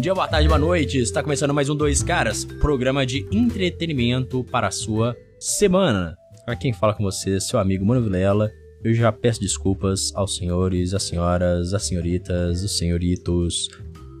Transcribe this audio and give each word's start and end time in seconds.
dia, 0.00 0.14
boa 0.14 0.26
tarde, 0.26 0.48
boa 0.48 0.58
noite. 0.58 0.96
Está 0.96 1.22
começando 1.22 1.52
mais 1.52 1.68
um 1.68 1.76
Dois 1.76 2.02
Caras, 2.02 2.42
programa 2.42 3.04
de 3.04 3.28
entretenimento 3.30 4.42
para 4.44 4.68
a 4.68 4.70
sua 4.70 5.14
semana. 5.38 6.16
Para 6.46 6.56
quem 6.56 6.72
fala 6.72 6.94
com 6.94 7.04
você, 7.04 7.38
seu 7.38 7.58
amigo 7.58 7.84
Mano 7.84 8.02
Vilela, 8.02 8.50
eu 8.82 8.94
já 8.94 9.12
peço 9.12 9.42
desculpas 9.42 10.10
aos 10.14 10.36
senhores, 10.36 10.94
às 10.94 11.02
senhoras, 11.02 11.74
às 11.74 11.82
senhoritas, 11.82 12.62
os 12.62 12.78
senhoritos, 12.78 13.68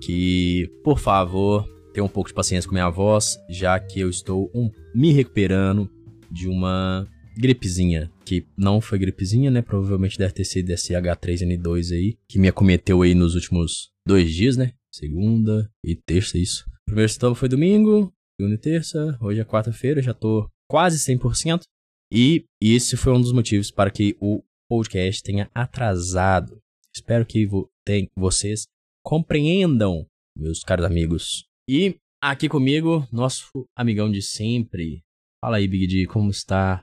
que, 0.02 0.70
por 0.84 0.98
favor, 0.98 1.66
tenham 1.94 2.04
um 2.04 2.10
pouco 2.10 2.28
de 2.28 2.34
paciência 2.34 2.68
com 2.68 2.74
minha 2.74 2.90
voz, 2.90 3.38
já 3.48 3.80
que 3.80 4.00
eu 4.00 4.10
estou 4.10 4.50
um, 4.54 4.70
me 4.94 5.12
recuperando 5.12 5.90
de 6.30 6.46
uma 6.46 7.08
gripezinha, 7.38 8.10
que 8.26 8.44
não 8.54 8.82
foi 8.82 8.98
gripezinha, 8.98 9.50
né? 9.50 9.62
Provavelmente 9.62 10.18
deve 10.18 10.34
ter 10.34 10.44
sido 10.44 10.68
esse 10.68 10.92
H3N2 10.92 11.92
aí, 11.92 12.18
que 12.28 12.38
me 12.38 12.48
acometeu 12.48 13.00
aí 13.00 13.14
nos 13.14 13.34
últimos 13.34 13.88
dois 14.06 14.30
dias, 14.30 14.58
né? 14.58 14.72
Segunda 14.92 15.70
e 15.84 15.94
terça, 15.94 16.36
isso. 16.36 16.64
primeiro 16.84 17.10
sintoma 17.10 17.36
foi 17.36 17.48
domingo, 17.48 18.12
segunda 18.38 18.56
e 18.56 18.58
terça, 18.58 19.16
hoje 19.20 19.40
é 19.40 19.44
quarta-feira, 19.44 20.02
já 20.02 20.12
tô 20.12 20.48
quase 20.68 20.98
100%. 20.98 21.62
E 22.12 22.44
esse 22.60 22.96
foi 22.96 23.12
um 23.12 23.20
dos 23.20 23.32
motivos 23.32 23.70
para 23.70 23.90
que 23.90 24.16
o 24.20 24.42
podcast 24.68 25.22
tenha 25.22 25.48
atrasado. 25.54 26.58
Espero 26.94 27.24
que 27.24 27.46
vo 27.46 27.70
tem, 27.86 28.08
vocês 28.18 28.64
compreendam, 29.04 30.06
meus 30.36 30.64
caros 30.64 30.84
amigos. 30.84 31.44
E 31.68 31.96
aqui 32.20 32.48
comigo, 32.48 33.06
nosso 33.12 33.48
amigão 33.76 34.10
de 34.10 34.20
sempre. 34.20 35.02
Fala 35.40 35.58
aí, 35.58 35.68
Big 35.68 35.86
D, 35.86 36.06
como 36.06 36.30
está? 36.30 36.82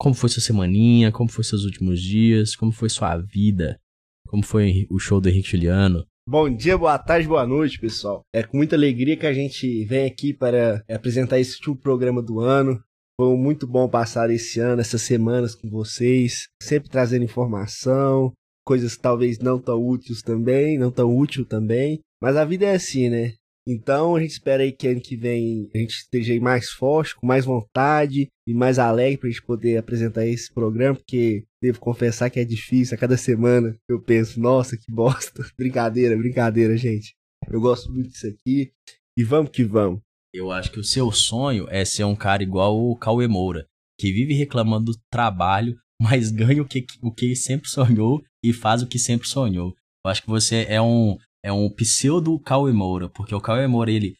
Como 0.00 0.14
foi 0.14 0.30
sua 0.30 0.42
semaninha? 0.42 1.12
Como 1.12 1.30
foi 1.30 1.44
seus 1.44 1.64
últimos 1.64 2.00
dias? 2.00 2.56
Como 2.56 2.72
foi 2.72 2.88
sua 2.88 3.18
vida? 3.18 3.78
Como 4.26 4.42
foi 4.42 4.86
o 4.90 4.98
show 4.98 5.20
do 5.20 5.28
Henrique 5.28 5.50
Juliano? 5.50 6.06
Bom 6.26 6.48
dia, 6.48 6.78
boa 6.78 6.98
tarde, 6.98 7.28
boa 7.28 7.46
noite, 7.46 7.78
pessoal. 7.78 8.22
É 8.34 8.42
com 8.42 8.56
muita 8.56 8.74
alegria 8.74 9.14
que 9.14 9.26
a 9.26 9.32
gente 9.34 9.84
vem 9.84 10.06
aqui 10.06 10.32
para 10.32 10.82
apresentar 10.88 11.38
esse 11.38 11.56
último 11.56 11.76
programa 11.76 12.22
do 12.22 12.40
ano. 12.40 12.82
Foi 13.20 13.36
muito 13.36 13.66
bom 13.66 13.86
passar 13.90 14.30
esse 14.30 14.58
ano, 14.58 14.80
essas 14.80 15.02
semanas 15.02 15.54
com 15.54 15.68
vocês, 15.68 16.48
sempre 16.62 16.88
trazendo 16.88 17.26
informação, 17.26 18.32
coisas 18.64 18.96
talvez 18.96 19.38
não 19.38 19.60
tão 19.60 19.86
úteis 19.86 20.22
também, 20.22 20.78
não 20.78 20.90
tão 20.90 21.14
útil 21.14 21.44
também. 21.44 22.00
Mas 22.22 22.36
a 22.36 22.44
vida 22.46 22.64
é 22.64 22.74
assim, 22.74 23.10
né? 23.10 23.34
Então 23.66 24.14
a 24.14 24.20
gente 24.20 24.32
espera 24.32 24.62
aí 24.62 24.72
que 24.72 24.86
ano 24.86 25.00
que 25.00 25.16
vem 25.16 25.70
a 25.74 25.78
gente 25.78 25.94
esteja 25.94 26.38
mais 26.38 26.70
forte, 26.70 27.16
com 27.16 27.26
mais 27.26 27.46
vontade 27.46 28.28
e 28.46 28.52
mais 28.52 28.78
alegre 28.78 29.16
para 29.16 29.28
a 29.28 29.32
gente 29.32 29.42
poder 29.42 29.78
apresentar 29.78 30.26
esse 30.26 30.52
programa, 30.52 30.96
porque 30.96 31.44
devo 31.62 31.80
confessar 31.80 32.28
que 32.28 32.38
é 32.38 32.44
difícil. 32.44 32.94
A 32.94 32.98
cada 32.98 33.16
semana 33.16 33.74
eu 33.88 34.00
penso, 34.00 34.38
nossa, 34.38 34.76
que 34.76 34.90
bosta. 34.90 35.42
brincadeira, 35.56 36.16
brincadeira, 36.16 36.76
gente. 36.76 37.14
Eu 37.48 37.60
gosto 37.60 37.90
muito 37.90 38.10
disso 38.10 38.26
aqui 38.26 38.70
e 39.16 39.24
vamos 39.24 39.50
que 39.50 39.64
vamos. 39.64 40.00
Eu 40.32 40.50
acho 40.50 40.70
que 40.70 40.80
o 40.80 40.84
seu 40.84 41.10
sonho 41.10 41.66
é 41.70 41.84
ser 41.84 42.04
um 42.04 42.16
cara 42.16 42.42
igual 42.42 42.76
o 42.76 42.96
Cauê 42.96 43.26
Moura, 43.26 43.66
que 43.98 44.12
vive 44.12 44.34
reclamando 44.34 44.92
do 44.92 44.98
trabalho, 45.10 45.78
mas 46.00 46.30
ganha 46.30 46.60
o 46.60 46.68
que, 46.68 46.84
o 47.02 47.10
que 47.10 47.34
sempre 47.34 47.68
sonhou 47.68 48.22
e 48.44 48.52
faz 48.52 48.82
o 48.82 48.86
que 48.86 48.98
sempre 48.98 49.26
sonhou. 49.26 49.74
Eu 50.04 50.10
acho 50.10 50.22
que 50.22 50.28
você 50.28 50.66
é 50.68 50.82
um, 50.82 51.16
é 51.44 51.52
um 51.52 51.68
pseudo 51.68 52.40
Cauê 52.40 52.72
Moura, 52.72 53.10
porque 53.10 53.34
o 53.34 53.40
Cauê 53.40 53.66
Moura, 53.66 53.92
ele 53.92 54.14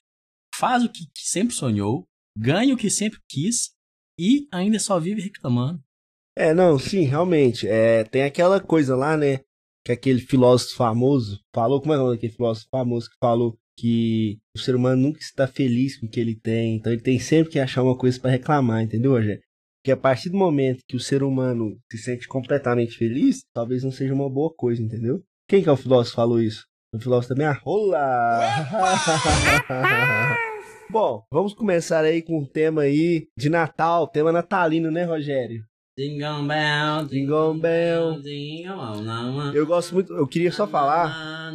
faz 0.54 0.84
o 0.84 0.88
que, 0.90 1.06
que 1.06 1.26
sempre 1.26 1.54
sonhou, 1.54 2.04
ganha 2.36 2.74
o 2.74 2.76
que 2.76 2.90
sempre 2.90 3.18
quis 3.26 3.70
e 4.20 4.46
ainda 4.52 4.78
só 4.78 5.00
vive 5.00 5.22
reclamando. 5.22 5.82
É, 6.36 6.52
não, 6.52 6.78
sim, 6.78 7.02
realmente. 7.04 7.66
É, 7.66 8.04
tem 8.04 8.24
aquela 8.24 8.60
coisa 8.60 8.94
lá, 8.94 9.16
né? 9.16 9.40
Que 9.84 9.92
aquele 9.92 10.20
filósofo 10.20 10.76
famoso 10.76 11.40
falou, 11.54 11.80
como 11.80 11.94
é 11.94 11.96
o 11.96 12.00
nome 12.00 12.14
daquele 12.16 12.32
filósofo 12.32 12.68
famoso 12.70 13.08
que 13.08 13.16
falou 13.18 13.56
que 13.76 14.38
o 14.54 14.58
ser 14.58 14.74
humano 14.74 15.02
nunca 15.02 15.20
está 15.20 15.46
feliz 15.46 15.98
com 15.98 16.06
o 16.06 16.08
que 16.08 16.20
ele 16.20 16.38
tem, 16.38 16.76
então 16.76 16.92
ele 16.92 17.02
tem 17.02 17.18
sempre 17.18 17.52
que 17.52 17.58
achar 17.58 17.82
uma 17.82 17.96
coisa 17.96 18.20
para 18.20 18.30
reclamar, 18.30 18.82
entendeu, 18.82 19.12
Rogério? 19.12 19.42
Porque 19.82 19.90
a 19.90 19.96
partir 19.96 20.30
do 20.30 20.36
momento 20.36 20.84
que 20.88 20.96
o 20.96 21.00
ser 21.00 21.22
humano 21.22 21.76
se 21.90 21.98
sente 21.98 22.28
completamente 22.28 22.96
feliz, 22.96 23.42
talvez 23.52 23.82
não 23.82 23.90
seja 23.90 24.14
uma 24.14 24.30
boa 24.30 24.52
coisa, 24.54 24.82
entendeu? 24.82 25.22
Quem 25.48 25.62
que 25.62 25.68
é 25.68 25.72
o 25.72 25.76
filósofo 25.76 26.12
que 26.12 26.16
falou 26.16 26.40
isso? 26.40 26.64
O 26.94 27.00
filósofo 27.00 27.34
também, 27.34 27.44
ah, 27.48 27.60
rola! 27.60 28.40
Bom, 30.88 31.26
vamos 31.28 31.52
começar 31.52 32.04
aí 32.04 32.22
com 32.22 32.38
um 32.38 32.46
tema 32.46 32.82
aí 32.82 33.26
de 33.36 33.50
Natal, 33.50 34.06
tema 34.06 34.30
natalino, 34.30 34.92
né, 34.92 35.02
Rogério? 35.02 35.64
Jingle 35.98 36.46
bell, 36.46 37.06
jingle 37.08 37.54
bell. 37.54 38.22
Eu 39.52 39.66
gosto 39.66 39.92
muito, 39.94 40.12
eu 40.12 40.24
queria 40.28 40.52
só 40.52 40.68
falar. 40.68 41.08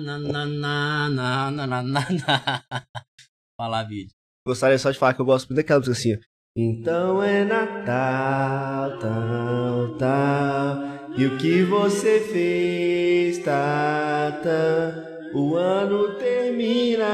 Falar 3.57 3.83
vídeo. 3.83 4.11
Gostaria 4.45 4.77
só 4.77 4.91
de 4.91 4.99
falar 4.99 5.13
que 5.13 5.21
eu 5.21 5.25
gosto 5.25 5.47
muito 5.47 5.57
daquela 5.57 5.79
música 5.79 5.93
assim. 5.93 6.19
Então 6.53 7.23
é 7.23 7.45
Natal, 7.45 8.99
tal, 8.99 9.97
tal. 9.97 11.17
E 11.17 11.25
o 11.25 11.37
que 11.37 11.63
você 11.63 12.19
fez, 12.19 13.39
tá, 13.39 14.37
tá. 14.43 15.08
O 15.31 15.55
ano 15.55 16.15
termina 16.15 17.05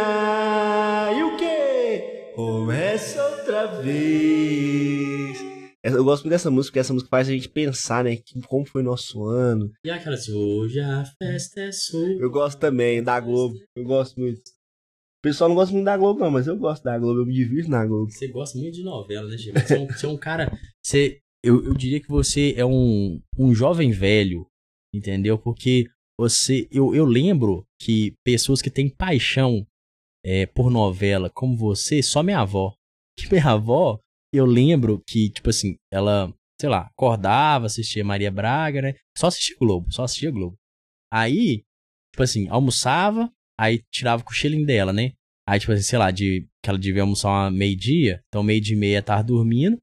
e 1.14 1.22
o 1.24 1.36
que? 1.36 2.32
Começa 2.34 3.22
outra 3.22 3.66
vez. 3.82 5.38
Eu 5.84 6.04
gosto 6.04 6.24
muito 6.24 6.32
dessa 6.32 6.50
música, 6.50 6.72
porque 6.72 6.80
essa 6.80 6.94
música 6.94 7.10
faz 7.10 7.28
a 7.28 7.32
gente 7.32 7.50
pensar, 7.50 8.06
né? 8.06 8.18
Como 8.48 8.66
foi 8.66 8.82
nosso 8.82 9.26
ano. 9.26 9.70
E 9.84 9.92
aquela 9.92 10.16
assim, 10.16 10.34
hoje 10.34 10.80
a 10.80 11.04
festa 11.22 11.60
é 11.60 11.72
sua. 11.74 12.08
Eu 12.14 12.32
gosto 12.32 12.58
também 12.58 13.04
da 13.04 13.20
Globo. 13.20 13.56
Eu 13.76 13.84
gosto 13.84 14.18
muito. 14.18 14.40
O 14.40 15.22
pessoal 15.22 15.50
não 15.50 15.56
gosta 15.56 15.74
muito 15.74 15.86
da 15.86 15.98
Globo, 15.98 16.22
não, 16.22 16.32
mas 16.32 16.48
eu 16.48 16.56
gosto 16.58 16.84
da 16.84 16.98
Globo, 16.98 17.20
eu 17.20 17.26
me 17.26 17.34
divirto 17.34 17.70
na 17.70 17.86
Globo. 17.86 18.10
Você 18.10 18.30
gosta 18.30 18.58
muito 18.58 18.76
de 18.76 18.84
novela, 18.84 19.28
né, 19.28 19.38
Chico? 19.38 19.60
Você, 19.60 19.74
é 19.74 19.80
um, 19.80 19.88
você 19.88 20.06
é 20.06 20.10
um 20.10 20.18
cara. 20.18 20.58
Você, 20.82 21.20
eu, 21.44 21.66
eu 21.66 21.74
diria 21.74 22.00
que 22.00 22.08
você 22.08 22.54
é 22.56 22.66
um, 22.66 23.20
um 23.38 23.54
jovem 23.54 23.92
velho, 23.92 24.48
entendeu? 24.94 25.38
Porque 25.38 25.86
você. 26.18 26.68
Eu, 26.72 26.96
eu 26.96 27.06
lembro 27.06 27.66
que 27.80 28.14
pessoas 28.24 28.62
que 28.62 28.70
têm 28.70 28.90
paixão 28.90 29.66
é, 30.24 30.46
por 30.46 30.72
novela, 30.72 31.30
como 31.30 31.56
você, 31.56 32.02
só 32.02 32.24
minha 32.24 32.40
avó. 32.40 32.76
Que 33.18 33.28
minha 33.32 33.52
avó, 33.52 34.00
eu 34.34 34.46
lembro 34.46 35.02
que, 35.08 35.30
tipo 35.30 35.50
assim, 35.50 35.76
ela, 35.92 36.34
sei 36.60 36.70
lá, 36.70 36.88
acordava, 36.88 37.66
assistia 37.66 38.04
Maria 38.04 38.32
Braga, 38.32 38.82
né? 38.82 38.96
Só 39.18 39.28
assistia 39.28 39.56
Globo, 39.60 39.92
só 39.92 40.04
assistia 40.04 40.32
Globo. 40.32 40.56
Aí, 41.12 41.64
tipo 42.12 42.24
assim, 42.24 42.48
almoçava, 42.50 43.32
aí 43.60 43.82
tirava 43.92 44.22
o 44.22 44.26
cochilinho 44.26 44.66
dela, 44.66 44.92
né? 44.92 45.14
Aí, 45.48 45.60
tipo 45.60 45.72
assim, 45.72 45.84
sei 45.84 46.00
lá, 46.00 46.10
de, 46.12 46.48
que 46.64 46.70
ela 46.70 46.80
devia 46.80 47.04
almoçar 47.04 47.52
meio-dia, 47.52 48.22
então 48.28 48.42
meio-dia 48.42 48.76
e 48.76 48.80
meia 48.80 49.04
tava 49.04 49.24
dormindo. 49.24 49.78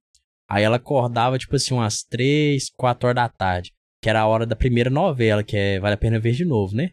Aí 0.50 0.64
ela 0.64 0.76
acordava, 0.76 1.38
tipo 1.38 1.54
assim, 1.56 1.72
umas 1.72 2.02
três, 2.02 2.68
quatro 2.76 3.08
horas 3.08 3.22
da 3.22 3.28
tarde 3.28 3.72
que 4.02 4.10
era 4.10 4.20
a 4.20 4.26
hora 4.26 4.44
da 4.44 4.56
primeira 4.56 4.90
novela, 4.90 5.44
que 5.44 5.56
é 5.56 5.78
Vale 5.78 5.94
a 5.94 5.98
Pena 5.98 6.18
Ver 6.18 6.32
de 6.32 6.44
Novo, 6.44 6.74
né? 6.74 6.90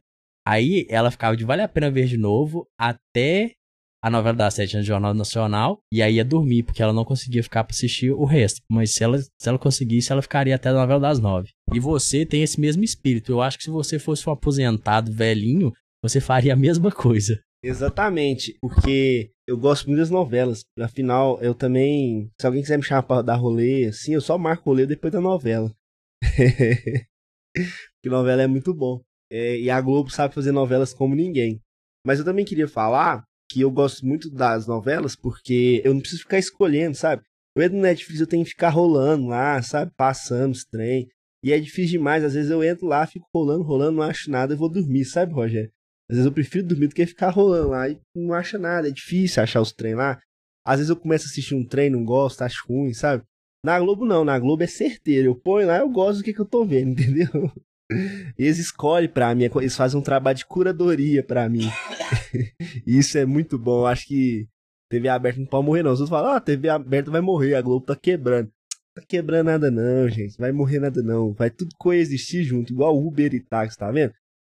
Aí 0.47 0.85
ela 0.89 1.09
ficava 1.09 1.35
de 1.35 1.43
Vale 1.43 1.63
a 1.63 1.67
Pena 1.67 1.89
Ver 1.89 2.05
de 2.05 2.17
Novo 2.17 2.67
até 2.79 3.53
a 4.01 4.09
novela 4.09 4.35
das 4.35 4.53
sete 4.53 4.77
no 4.77 4.83
Jornal 4.83 5.13
Nacional 5.13 5.79
e 5.91 6.01
aí 6.01 6.15
ia 6.15 6.23
dormir, 6.23 6.63
porque 6.63 6.81
ela 6.81 6.93
não 6.93 7.03
conseguia 7.03 7.43
ficar 7.43 7.63
pra 7.63 7.73
assistir 7.73 8.11
o 8.11 8.23
resto. 8.23 8.61
Mas 8.71 8.93
se 8.93 9.03
ela, 9.03 9.17
se 9.17 9.49
ela 9.49 9.57
conseguisse, 9.57 10.11
ela 10.11 10.21
ficaria 10.21 10.55
até 10.55 10.69
a 10.69 10.73
novela 10.73 10.99
das 10.99 11.19
nove. 11.19 11.49
E 11.73 11.79
você 11.79 12.25
tem 12.25 12.43
esse 12.43 12.59
mesmo 12.59 12.83
espírito. 12.83 13.31
Eu 13.31 13.41
acho 13.41 13.57
que 13.57 13.63
se 13.63 13.69
você 13.69 13.97
fosse 13.99 14.29
um 14.29 14.31
aposentado 14.31 15.11
velhinho, 15.11 15.73
você 16.01 16.21
faria 16.21 16.53
a 16.53 16.57
mesma 16.57 16.91
coisa. 16.91 17.41
Exatamente, 17.61 18.55
porque 18.61 19.31
eu 19.45 19.57
gosto 19.57 19.87
muito 19.87 19.99
das 19.99 20.09
novelas. 20.09 20.61
Afinal, 20.79 21.41
eu 21.41 21.53
também. 21.53 22.29
Se 22.39 22.47
alguém 22.47 22.61
quiser 22.61 22.77
me 22.77 22.83
chamar 22.83 23.03
pra 23.03 23.21
dar 23.21 23.35
rolê, 23.35 23.85
assim, 23.85 24.13
eu 24.13 24.21
só 24.21 24.37
marco 24.37 24.69
rolê 24.69 24.85
depois 24.85 25.11
da 25.11 25.19
novela. 25.19 25.69
que 28.03 28.09
novela 28.09 28.41
é 28.41 28.47
muito 28.47 28.73
bom. 28.73 29.01
É, 29.31 29.59
e 29.59 29.69
a 29.69 29.79
Globo 29.79 30.09
sabe 30.09 30.33
fazer 30.33 30.51
novelas 30.51 30.93
como 30.93 31.15
ninguém. 31.15 31.61
Mas 32.05 32.19
eu 32.19 32.25
também 32.25 32.45
queria 32.45 32.67
falar 32.67 33.23
que 33.49 33.61
eu 33.61 33.71
gosto 33.71 34.05
muito 34.05 34.29
das 34.29 34.67
novelas 34.67 35.15
porque 35.15 35.81
eu 35.83 35.93
não 35.93 36.01
preciso 36.01 36.21
ficar 36.21 36.39
escolhendo, 36.39 36.95
sabe? 36.95 37.23
Eu 37.55 37.63
entro 37.63 37.77
no 37.77 37.83
Netflix, 37.83 38.21
eu 38.21 38.27
tenho 38.27 38.43
que 38.43 38.51
ficar 38.51 38.69
rolando 38.69 39.27
lá, 39.27 39.61
sabe? 39.61 39.91
Passando 39.97 40.53
os 40.53 40.63
trem. 40.63 41.07
E 41.43 41.51
é 41.51 41.59
difícil 41.59 41.99
demais. 41.99 42.23
Às 42.23 42.33
vezes 42.33 42.51
eu 42.51 42.63
entro 42.63 42.87
lá, 42.87 43.05
fico 43.07 43.27
rolando, 43.33 43.63
rolando, 43.63 43.97
não 43.97 44.03
acho 44.03 44.29
nada 44.29 44.53
e 44.53 44.57
vou 44.57 44.69
dormir, 44.69 45.05
sabe, 45.05 45.33
Rogério? 45.33 45.71
Às 46.09 46.17
vezes 46.17 46.25
eu 46.25 46.31
prefiro 46.33 46.67
dormir 46.67 46.87
do 46.87 46.95
que 46.95 47.05
ficar 47.05 47.29
rolando 47.29 47.69
lá 47.69 47.89
e 47.89 47.99
não 48.15 48.33
acha 48.33 48.57
nada. 48.57 48.87
É 48.87 48.91
difícil 48.91 49.41
achar 49.41 49.61
os 49.61 49.71
trem 49.71 49.95
lá. 49.95 50.19
Às 50.65 50.77
vezes 50.77 50.89
eu 50.89 50.95
começo 50.95 51.25
a 51.25 51.29
assistir 51.29 51.55
um 51.55 51.65
trem, 51.65 51.89
não 51.89 52.03
gosto, 52.03 52.41
acho 52.41 52.65
ruim, 52.67 52.93
sabe? 52.93 53.23
Na 53.63 53.79
Globo 53.79 54.05
não, 54.05 54.23
na 54.23 54.37
Globo 54.39 54.63
é 54.63 54.67
certeiro. 54.67 55.29
Eu 55.29 55.35
ponho 55.35 55.67
lá, 55.67 55.79
eu 55.79 55.89
gosto 55.89 56.19
do 56.19 56.23
que, 56.23 56.33
que 56.33 56.39
eu 56.39 56.45
tô 56.45 56.65
vendo, 56.65 56.91
entendeu? 56.99 57.51
Eles 58.37 58.59
escolhem 58.59 59.09
pra 59.09 59.33
mim, 59.33 59.49
eles 59.55 59.75
fazem 59.75 59.99
um 59.99 60.03
trabalho 60.03 60.37
de 60.37 60.45
curadoria 60.45 61.23
pra 61.23 61.49
mim. 61.49 61.67
Isso 62.85 63.17
é 63.17 63.25
muito 63.25 63.57
bom. 63.57 63.81
Eu 63.81 63.87
acho 63.87 64.07
que 64.07 64.47
TV 64.89 65.09
aberta 65.09 65.39
não 65.39 65.47
pode 65.47 65.65
morrer, 65.65 65.83
não. 65.83 65.91
Os 65.91 65.99
outros 65.99 66.09
falam, 66.09 66.35
ah, 66.35 66.39
TV 66.39 66.69
aberta 66.69 67.11
vai 67.11 67.21
morrer, 67.21 67.55
a 67.55 67.61
Globo 67.61 67.85
tá 67.85 67.95
quebrando. 67.95 68.51
Tá 68.95 69.03
quebrando 69.07 69.47
nada, 69.47 69.71
não, 69.71 70.07
gente. 70.09 70.37
Vai 70.37 70.51
morrer 70.51 70.79
nada, 70.79 71.01
não. 71.01 71.33
Vai 71.33 71.49
tudo 71.49 71.71
coexistir 71.77 72.43
junto, 72.43 72.71
igual 72.71 72.97
Uber 72.97 73.33
e 73.33 73.39
táxi, 73.39 73.77
tá 73.77 73.91
vendo? 73.91 74.13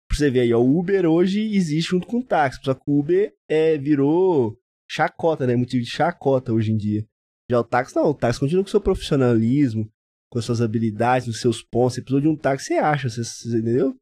Pra 0.07 0.17
você 0.17 0.29
ver 0.29 0.41
aí, 0.41 0.53
ó, 0.53 0.59
o 0.59 0.77
Uber 0.77 1.05
hoje 1.05 1.55
existe 1.55 1.91
junto 1.91 2.05
com 2.05 2.19
o 2.19 2.23
táxi, 2.23 2.59
só 2.63 2.73
que 2.73 2.81
o 2.85 2.99
Uber 2.99 3.33
é, 3.47 3.77
virou 3.77 4.57
chacota, 4.89 5.47
né? 5.47 5.55
Motivo 5.55 5.83
de 5.83 5.89
chacota 5.89 6.51
hoje 6.51 6.73
em 6.73 6.77
dia. 6.77 7.05
Já 7.51 7.59
o 7.59 7.65
táxi 7.65 7.93
não, 7.97 8.05
o 8.05 8.13
táxi 8.13 8.39
continua 8.39 8.63
com 8.63 8.69
seu 8.69 8.79
profissionalismo, 8.79 9.85
com 10.31 10.39
as 10.39 10.45
suas 10.45 10.61
habilidades, 10.61 11.27
os 11.27 11.41
seus 11.41 11.61
pontos. 11.61 11.95
Você 11.95 12.01
precisou 12.01 12.21
de 12.21 12.29
um 12.29 12.35
táxi, 12.35 12.67
você 12.67 12.73
acha, 12.75 13.09
você, 13.09 13.25
você 13.25 13.57
entendeu? 13.57 13.93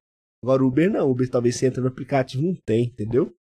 Agora 0.43 0.63
o 0.63 0.67
Uber 0.67 0.91
não, 0.91 1.07
o 1.07 1.11
Uber 1.11 1.27
talvez 1.27 1.55
você 1.55 1.65
entra 1.65 1.81
no 1.81 1.87
aplicativo, 1.87 2.43
não 2.43 2.53
tem, 2.63 2.85
entendeu? 2.85 3.33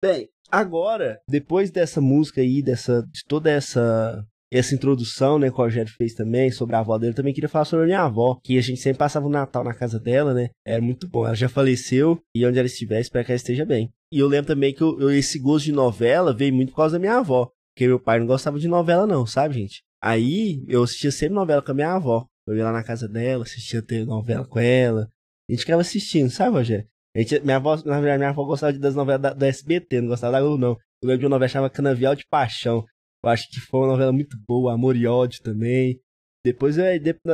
Bem, 0.00 0.28
agora, 0.52 1.18
depois 1.28 1.72
dessa 1.72 2.00
música 2.00 2.40
aí, 2.40 2.62
dessa, 2.62 3.02
de 3.10 3.24
toda 3.26 3.50
essa 3.50 4.24
essa 4.52 4.72
introdução, 4.72 5.36
né, 5.36 5.48
que 5.48 5.54
o 5.54 5.56
Rogério 5.56 5.92
fez 5.92 6.14
também 6.14 6.52
sobre 6.52 6.76
a 6.76 6.78
avó 6.78 6.96
dele, 6.96 7.10
eu 7.10 7.16
também 7.16 7.34
queria 7.34 7.48
falar 7.48 7.64
sobre 7.64 7.82
a 7.82 7.86
minha 7.86 8.02
avó, 8.02 8.38
que 8.44 8.56
a 8.56 8.60
gente 8.60 8.80
sempre 8.80 8.98
passava 8.98 9.26
o 9.26 9.30
Natal 9.30 9.64
na 9.64 9.74
casa 9.74 9.98
dela, 9.98 10.32
né? 10.32 10.50
Era 10.64 10.80
muito 10.80 11.08
bom. 11.08 11.26
Ela 11.26 11.34
já 11.34 11.48
faleceu 11.48 12.20
e 12.32 12.46
onde 12.46 12.56
ela 12.56 12.66
estiver, 12.66 13.00
espero 13.00 13.24
que 13.24 13.32
ela 13.32 13.36
esteja 13.36 13.66
bem. 13.66 13.92
E 14.12 14.20
eu 14.20 14.28
lembro 14.28 14.46
também 14.46 14.72
que 14.72 14.82
eu, 14.82 15.00
eu, 15.00 15.10
esse 15.10 15.40
gosto 15.40 15.64
de 15.64 15.72
novela 15.72 16.32
veio 16.32 16.54
muito 16.54 16.70
por 16.70 16.76
causa 16.76 16.92
da 16.92 17.00
minha 17.00 17.18
avó, 17.18 17.50
porque 17.76 17.86
meu 17.86 18.00
pai 18.00 18.18
não 18.18 18.26
gostava 18.26 18.58
de 18.58 18.66
novela 18.66 19.06
não, 19.06 19.26
sabe, 19.26 19.52
gente? 19.52 19.82
Aí 20.02 20.64
eu 20.66 20.82
assistia 20.82 21.12
sempre 21.12 21.34
novela 21.34 21.60
com 21.60 21.72
a 21.72 21.74
minha 21.74 21.92
avó. 21.92 22.26
Eu 22.46 22.56
ia 22.56 22.64
lá 22.64 22.72
na 22.72 22.82
casa 22.82 23.06
dela, 23.06 23.44
assistia 23.44 23.84
novela 24.06 24.46
com 24.46 24.58
ela. 24.58 25.10
A 25.46 25.52
gente 25.52 25.60
ficava 25.60 25.82
assistindo, 25.82 26.30
sabe, 26.30 26.56
Rogério? 26.56 26.88
A 27.14 27.18
gente, 27.18 27.38
minha, 27.40 27.56
avó, 27.56 27.76
na 27.76 28.00
verdade, 28.00 28.18
minha 28.18 28.30
avó 28.30 28.44
gostava 28.44 28.72
das 28.78 28.94
novelas 28.94 29.20
da, 29.20 29.34
da 29.34 29.46
SBT, 29.46 30.00
não 30.00 30.08
gostava 30.08 30.32
da 30.32 30.40
Globo, 30.40 30.56
não. 30.56 30.70
Eu 31.02 31.08
lembro 31.08 31.18
de 31.18 31.26
uma 31.26 31.30
novela 31.30 31.48
chamada 31.48 31.74
Canavial 31.74 32.14
de 32.14 32.24
Paixão. 32.30 32.82
Eu 33.22 33.28
acho 33.28 33.46
que 33.50 33.60
foi 33.60 33.80
uma 33.80 33.88
novela 33.88 34.12
muito 34.12 34.38
boa, 34.48 34.72
Amor 34.72 34.96
e 34.96 35.06
Ódio 35.06 35.42
também. 35.42 36.00
Depois 36.42 36.78
eu, 36.78 36.84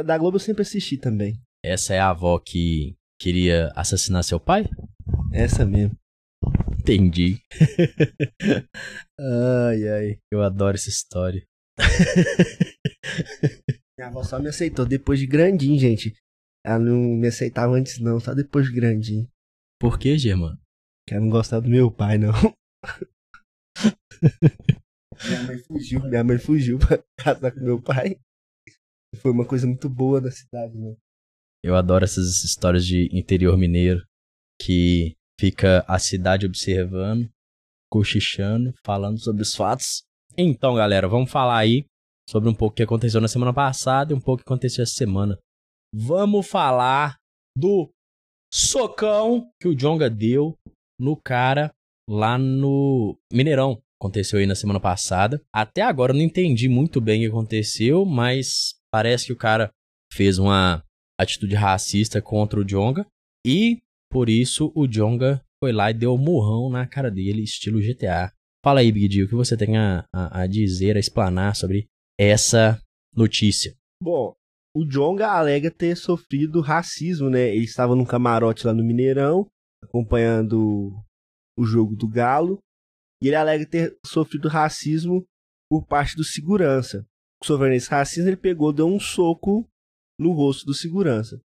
da 0.05 0.19
Globo 0.19 0.37
eu 0.37 0.41
sempre 0.41 0.63
assisti 0.63 0.97
também. 0.97 1.39
Essa 1.65 1.95
é 1.95 2.01
a 2.01 2.11
avó 2.11 2.37
que 2.41 2.97
queria 3.21 3.71
assassinar 3.77 4.25
seu 4.25 4.41
pai? 4.41 4.69
Essa 5.33 5.65
mesmo. 5.65 5.97
Entendi. 6.83 7.41
ai, 9.21 9.89
ai. 9.89 10.19
Eu 10.33 10.43
adoro 10.43 10.75
essa 10.75 10.89
história. 10.89 11.47
Minha 13.97 14.09
avó 14.09 14.25
só 14.25 14.41
me 14.41 14.49
aceitou 14.49 14.85
depois 14.85 15.21
de 15.21 15.29
grandinho, 15.29 15.79
gente. 15.79 16.13
Ela 16.67 16.81
não 16.81 16.97
me 16.97 17.29
aceitava 17.29 17.75
antes, 17.75 18.01
não, 18.01 18.19
só 18.19 18.35
depois 18.35 18.67
de 18.67 18.73
grandinho. 18.73 19.31
Por 19.81 19.97
que, 19.97 20.19
Germano? 20.19 20.57
Porque 20.57 21.15
ela 21.15 21.21
não 21.21 21.31
gostava 21.31 21.63
do 21.63 21.71
meu 21.71 21.89
pai, 21.89 22.19
não. 22.19 22.33
minha 25.25 25.43
mãe 25.45 25.59
fugiu, 25.59 26.03
minha 26.03 26.25
mãe 26.25 26.39
fugiu 26.39 26.81
pra 26.81 27.01
casar 27.17 27.53
com 27.53 27.61
meu 27.61 27.81
pai. 27.81 28.19
Foi 29.19 29.31
uma 29.31 29.47
coisa 29.47 29.69
muito 29.69 29.89
boa 29.89 30.21
da 30.21 30.33
cidade, 30.33 30.77
né? 30.77 30.97
Eu 31.65 31.77
adoro 31.77 32.05
essas 32.05 32.43
histórias 32.43 32.85
de 32.85 33.09
interior 33.17 33.57
mineiro 33.57 34.05
que 34.61 35.15
fica 35.39 35.85
a 35.89 35.99
cidade 35.99 36.47
observando, 36.47 37.29
cochichando, 37.91 38.73
falando 38.85 39.19
sobre 39.19 39.43
os 39.43 39.55
fatos. 39.55 40.03
Então, 40.37 40.75
galera, 40.75 41.09
vamos 41.09 41.31
falar 41.31 41.59
aí 41.59 41.85
sobre 42.29 42.49
um 42.49 42.55
pouco 42.55 42.77
que 42.77 42.83
aconteceu 42.83 43.21
na 43.21 43.29
semana 43.29 43.53
passada 43.53 44.13
e 44.13 44.17
um 44.17 44.21
pouco 44.21 44.43
que 44.43 44.49
aconteceu 44.49 44.83
essa 44.83 44.95
semana. 44.95 45.39
Vamos 45.95 46.47
falar 46.49 47.17
do 47.57 47.91
socão 48.53 49.51
que 49.61 49.69
o 49.69 49.75
Jonga 49.75 50.09
deu 50.09 50.57
no 50.99 51.17
cara 51.17 51.71
lá 52.09 52.39
no 52.39 53.19
Mineirão. 53.33 53.83
Aconteceu 54.01 54.39
aí 54.39 54.47
na 54.47 54.55
semana 54.55 54.81
passada. 54.81 55.41
Até 55.55 55.83
agora 55.83 56.13
eu 56.13 56.17
não 56.17 56.23
entendi 56.23 56.69
muito 56.69 57.01
bem 57.01 57.21
o 57.21 57.23
que 57.25 57.37
aconteceu, 57.37 58.05
mas 58.05 58.75
parece 58.91 59.27
que 59.27 59.33
o 59.33 59.37
cara 59.37 59.71
fez 60.13 60.39
uma 60.39 60.83
atitude 61.21 61.55
racista 61.55 62.21
contra 62.21 62.59
o 62.59 62.65
Jonga 62.65 63.07
e 63.47 63.82
por 64.13 64.29
isso 64.29 64.71
o 64.75 64.87
Jonga 64.87 65.43
foi 65.59 65.73
lá 65.73 65.91
e 65.91 65.95
deu 65.95 66.15
um 66.15 66.19
murrão 66.19 66.69
na 66.69 66.87
cara 66.87 67.11
dele, 67.11 67.43
estilo 67.43 67.81
GTA. 67.81 68.31
Fala 68.63 68.81
aí, 68.81 68.93
Big 68.93 69.09
D, 69.09 69.25
o 69.25 69.29
que 69.29 69.35
você 69.35 69.57
tem 69.57 69.79
a, 69.79 70.05
a, 70.15 70.43
a 70.43 70.47
dizer, 70.47 70.97
a 70.97 71.01
explanar 71.01 71.57
sobre 71.57 71.89
essa 72.21 72.81
notícia? 73.17 73.75
Bom, 74.01 74.35
o 74.77 74.85
Jonga 74.85 75.29
alega 75.29 75.71
ter 75.71 75.97
sofrido 75.97 76.61
racismo, 76.61 77.31
né? 77.31 77.55
Ele 77.55 77.65
estava 77.65 77.97
num 77.97 78.05
camarote 78.05 78.67
lá 78.67 78.75
no 78.75 78.85
Mineirão, 78.85 79.49
acompanhando 79.83 80.93
o 81.59 81.65
jogo 81.65 81.97
do 81.97 82.07
Galo, 82.07 82.59
e 83.23 83.29
ele 83.29 83.37
alega 83.37 83.67
ter 83.67 83.97
sofrido 84.05 84.49
racismo 84.49 85.25
por 85.71 85.87
parte 85.87 86.17
do 86.17 86.25
segurança. 86.25 87.07
Sofrendo 87.43 87.75
esse 87.75 87.91
racismo, 87.91 88.29
ele 88.29 88.37
pegou, 88.37 88.73
deu 88.73 88.87
um 88.87 89.01
soco 89.01 89.67
no 90.19 90.33
rosto 90.33 90.67
do 90.67 90.75
segurança. 90.75 91.41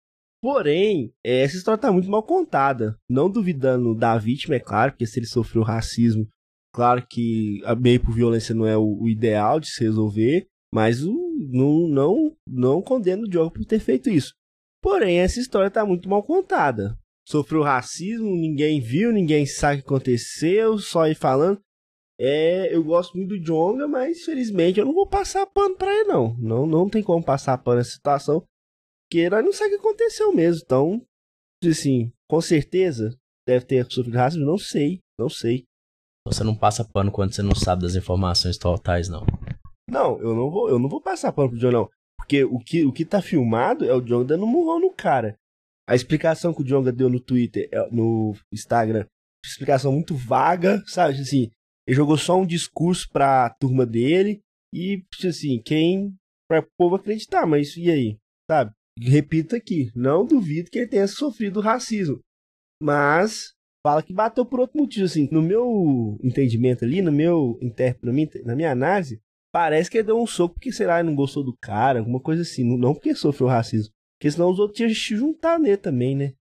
Porém, 0.45 1.11
essa 1.25 1.57
história 1.57 1.77
está 1.77 1.91
muito 1.91 2.11
mal 2.11 2.23
contada. 2.23 2.99
Não 3.09 3.31
duvidando 3.31 3.95
da 3.95 4.19
vítima, 4.19 4.57
é 4.57 4.61
claro, 4.61 4.93
porque 4.93 5.07
se 5.07 5.19
ele 5.19 5.25
sofreu 5.27 5.63
racismo, 5.63 6.29
claro 6.71 7.03
que 7.09 7.63
a 7.65 7.75
meio 7.75 7.99
por 7.99 8.15
violência 8.15 8.55
não 8.55 8.67
é 8.67 8.77
o, 8.77 9.05
o 9.05 9.09
ideal 9.09 9.59
de 9.59 9.69
se 9.71 9.83
resolver, 9.83 10.47
mas 10.71 11.03
o, 11.03 11.15
não, 11.51 11.89
não, 11.89 12.37
não 12.47 12.83
condeno 12.83 13.23
o 13.23 13.27
Diogo 13.27 13.53
por 13.53 13.65
ter 13.65 13.79
feito 13.79 14.11
isso. 14.11 14.35
Porém, 14.83 15.19
essa 15.19 15.41
história 15.41 15.69
está 15.69 15.83
muito 15.87 16.11
mal 16.11 16.23
contada. 16.23 16.95
Sofreu 17.27 17.63
racismo, 17.63 18.27
ninguém 18.27 18.83
viu, 18.83 19.11
ninguém 19.13 19.47
sabe 19.47 19.77
o 19.77 19.81
que 19.81 19.89
aconteceu, 19.89 20.77
só 20.77 21.09
ir 21.09 21.15
falando. 21.15 21.59
É, 22.21 22.69
eu 22.71 22.85
gosto 22.85 23.17
muito 23.17 23.31
do 23.31 23.43
Jonga, 23.43 23.89
mas 23.89 24.25
felizmente 24.25 24.79
eu 24.79 24.85
não 24.85 24.93
vou 24.93 25.09
passar 25.09 25.47
pano 25.47 25.75
pra 25.75 25.91
ele, 25.91 26.05
não. 26.05 26.37
Não, 26.37 26.67
não 26.67 26.87
tem 26.87 27.03
como 27.03 27.25
passar 27.25 27.57
pano 27.57 27.79
nessa 27.79 27.93
situação. 27.93 28.45
Porque 29.15 29.31
nós 29.31 29.45
não 29.45 29.53
sabemos 29.53 29.79
o 29.79 29.81
que 29.81 29.87
aconteceu 29.87 30.33
mesmo. 30.33 30.63
Então, 30.65 31.07
assim, 31.65 32.13
com 32.29 32.41
certeza 32.41 33.17
deve 33.47 33.65
ter 33.65 33.87
sofrido 33.89 34.17
racismo. 34.17 34.45
Não 34.45 34.59
sei, 34.59 34.99
não 35.17 35.29
sei. 35.29 35.63
Você 36.27 36.43
não 36.43 36.57
passa 36.57 36.85
pano 36.85 37.13
quando 37.13 37.33
você 37.33 37.41
não 37.41 37.55
sabe 37.55 37.83
das 37.83 37.95
informações 37.95 38.59
totais, 38.59 39.09
não. 39.09 39.25
Não, 39.89 40.19
eu 40.19 40.35
não 40.35 40.51
vou, 40.51 40.69
eu 40.69 40.81
não 40.81 40.89
vou 40.89 41.01
passar 41.01 41.33
pano 41.33 41.51
pro 41.51 41.59
John, 41.61 41.71
não. 41.71 41.89
Porque 42.19 42.43
o 42.43 42.59
que, 42.59 42.85
o 42.85 42.93
que 42.93 43.05
tá 43.05 43.23
filmado 43.23 43.85
é 43.85 43.95
o 43.95 44.01
John 44.01 44.25
dando 44.25 44.45
um 44.45 44.49
murrão 44.49 44.81
no 44.81 44.91
cara. 44.91 45.37
A 45.89 45.95
explicação 45.95 46.53
que 46.53 46.63
o 46.63 46.65
Jonga 46.65 46.91
deu 46.91 47.09
no 47.09 47.21
Twitter, 47.21 47.69
é, 47.71 47.89
no 47.93 48.35
Instagram, 48.53 49.07
explicação 49.47 49.93
muito 49.93 50.17
vaga, 50.17 50.83
sabe? 50.87 51.21
Assim, 51.21 51.53
ele 51.87 51.97
jogou 51.97 52.19
só 52.19 52.37
um 52.37 52.47
discurso 52.47 53.09
pra 53.13 53.55
turma 53.61 53.87
dele 53.87 54.41
e, 54.75 55.05
assim, 55.25 55.63
quem. 55.63 56.17
pra 56.49 56.61
o 56.61 56.67
povo 56.77 56.97
acreditar, 56.97 57.47
mas 57.47 57.77
e 57.77 57.89
aí? 57.93 58.19
Sabe? 58.51 58.73
Repito 58.99 59.57
aqui, 59.57 59.91
não 59.95 60.25
duvido 60.25 60.71
que 60.71 60.79
ele 60.79 60.89
tenha 60.89 61.09
sofrido 61.09 61.61
racismo. 61.61 62.21
Mas 62.83 63.53
fala 63.85 64.03
que 64.03 64.13
bateu 64.13 64.47
por 64.47 64.61
outro 64.61 64.79
motivo, 64.79 65.05
assim. 65.05 65.29
No 65.31 65.43
meu 65.43 66.19
entendimento 66.23 66.85
ali, 66.85 67.03
no 67.03 67.13
meu 67.13 67.59
intérprete, 67.61 68.43
na 68.45 68.55
minha 68.55 68.71
análise, 68.71 69.21
Parece 69.55 69.89
que 69.89 69.99
ele 69.99 70.09
deu 70.09 70.21
um 70.21 70.27
soco 70.27 70.55
porque, 70.55 70.73
sei 70.73 70.85
lá, 70.85 71.01
não 71.01 71.15
gostou 71.15 71.45
do 71.45 71.57
cara, 71.57 72.01
alguma 72.01 72.19
coisa 72.19 72.43
assim. 72.43 72.65
Não 72.77 72.93
porque 72.93 73.15
sofreu 73.15 73.47
racismo. 73.47 73.95
Porque 74.19 74.29
senão 74.29 74.51
os 74.51 74.59
outros 74.59 74.77
tinham 74.77 74.91
se 74.91 75.15
juntar 75.17 75.61
nele 75.61 75.77
também, 75.77 76.17
né? 76.17 76.35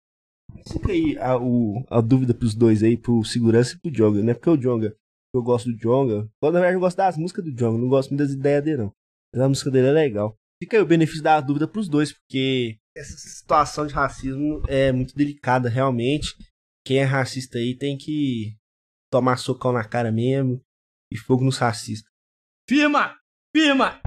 Fica 0.72 0.92
aí 0.92 1.18
a, 1.18 1.36
o, 1.36 1.84
a 1.90 2.00
dúvida 2.00 2.32
pros 2.32 2.54
dois 2.54 2.82
aí, 2.82 2.96
pro 2.96 3.22
segurança 3.22 3.74
e 3.74 3.78
pro 3.78 3.90
Jonga, 3.90 4.22
né? 4.22 4.32
Porque 4.32 4.48
o 4.48 4.56
Jonga, 4.56 4.96
eu 5.34 5.42
gosto 5.42 5.70
do 5.70 5.76
Jonga. 5.76 6.26
Na 6.42 6.50
verdade, 6.52 6.74
eu 6.74 6.80
gosto 6.80 6.96
das 6.96 7.18
músicas 7.18 7.44
do 7.44 7.52
Jonga, 7.52 7.78
não 7.78 7.88
gosto 7.90 8.08
muito 8.08 8.20
das 8.20 8.32
ideias 8.32 8.64
dele, 8.64 8.78
não. 8.78 8.92
Mas 9.30 9.42
a 9.42 9.48
música 9.50 9.70
dele 9.70 9.88
é 9.88 9.92
legal. 9.92 10.34
Fica 10.62 10.76
aí 10.76 10.82
o 10.84 10.86
benefício 10.86 11.24
da 11.24 11.40
dúvida 11.40 11.66
pros 11.66 11.88
dois, 11.88 12.12
porque 12.12 12.78
essa 12.96 13.16
situação 13.16 13.84
de 13.84 13.92
racismo 13.92 14.62
é 14.68 14.92
muito 14.92 15.12
delicada, 15.12 15.68
realmente. 15.68 16.36
Quem 16.86 16.98
é 16.98 17.02
racista 17.02 17.58
aí 17.58 17.76
tem 17.76 17.98
que 17.98 18.56
tomar 19.10 19.38
socão 19.38 19.72
na 19.72 19.82
cara 19.82 20.12
mesmo 20.12 20.60
e 21.12 21.18
fogo 21.18 21.42
nos 21.42 21.58
racistas. 21.58 22.08
Firma! 22.70 23.18
Firma! 23.52 24.00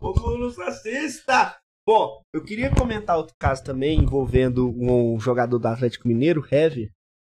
Fogo 0.00 0.50
racista! 0.58 1.56
Bom, 1.86 2.20
eu 2.34 2.42
queria 2.42 2.74
comentar 2.74 3.16
outro 3.16 3.36
caso 3.38 3.62
também 3.62 4.00
envolvendo 4.00 4.68
um 4.68 5.20
jogador 5.20 5.60
do 5.60 5.68
Atlético 5.68 6.08
Mineiro, 6.08 6.44
Heavy, 6.50 6.90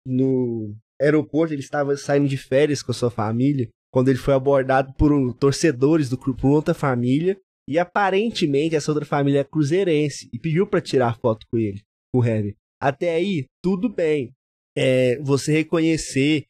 no 0.05 0.75
aeroporto. 1.01 1.53
Ele 1.53 1.61
estava 1.61 1.95
saindo 1.95 2.27
de 2.27 2.37
férias 2.37 2.83
com 2.83 2.91
a 2.91 2.95
sua 2.95 3.09
família 3.09 3.69
quando 3.89 4.09
ele 4.09 4.17
foi 4.17 4.33
abordado 4.33 4.93
por 4.95 5.33
torcedores 5.35 6.09
do 6.09 6.17
clube, 6.17 6.41
por 6.41 6.49
outra 6.49 6.73
família. 6.73 7.39
E 7.67 7.79
aparentemente 7.79 8.75
essa 8.75 8.91
outra 8.91 9.05
família 9.05 9.39
é 9.39 9.43
cruzeirense 9.43 10.29
e 10.31 10.39
pediu 10.39 10.67
para 10.67 10.81
tirar 10.81 11.17
foto 11.19 11.45
com 11.49 11.57
ele, 11.57 11.81
com 12.13 12.19
o 12.19 12.25
Heavy. 12.25 12.55
Até 12.79 13.15
aí, 13.15 13.45
tudo 13.63 13.89
bem. 13.89 14.33
É, 14.77 15.17
você 15.21 15.51
reconhecer 15.51 16.45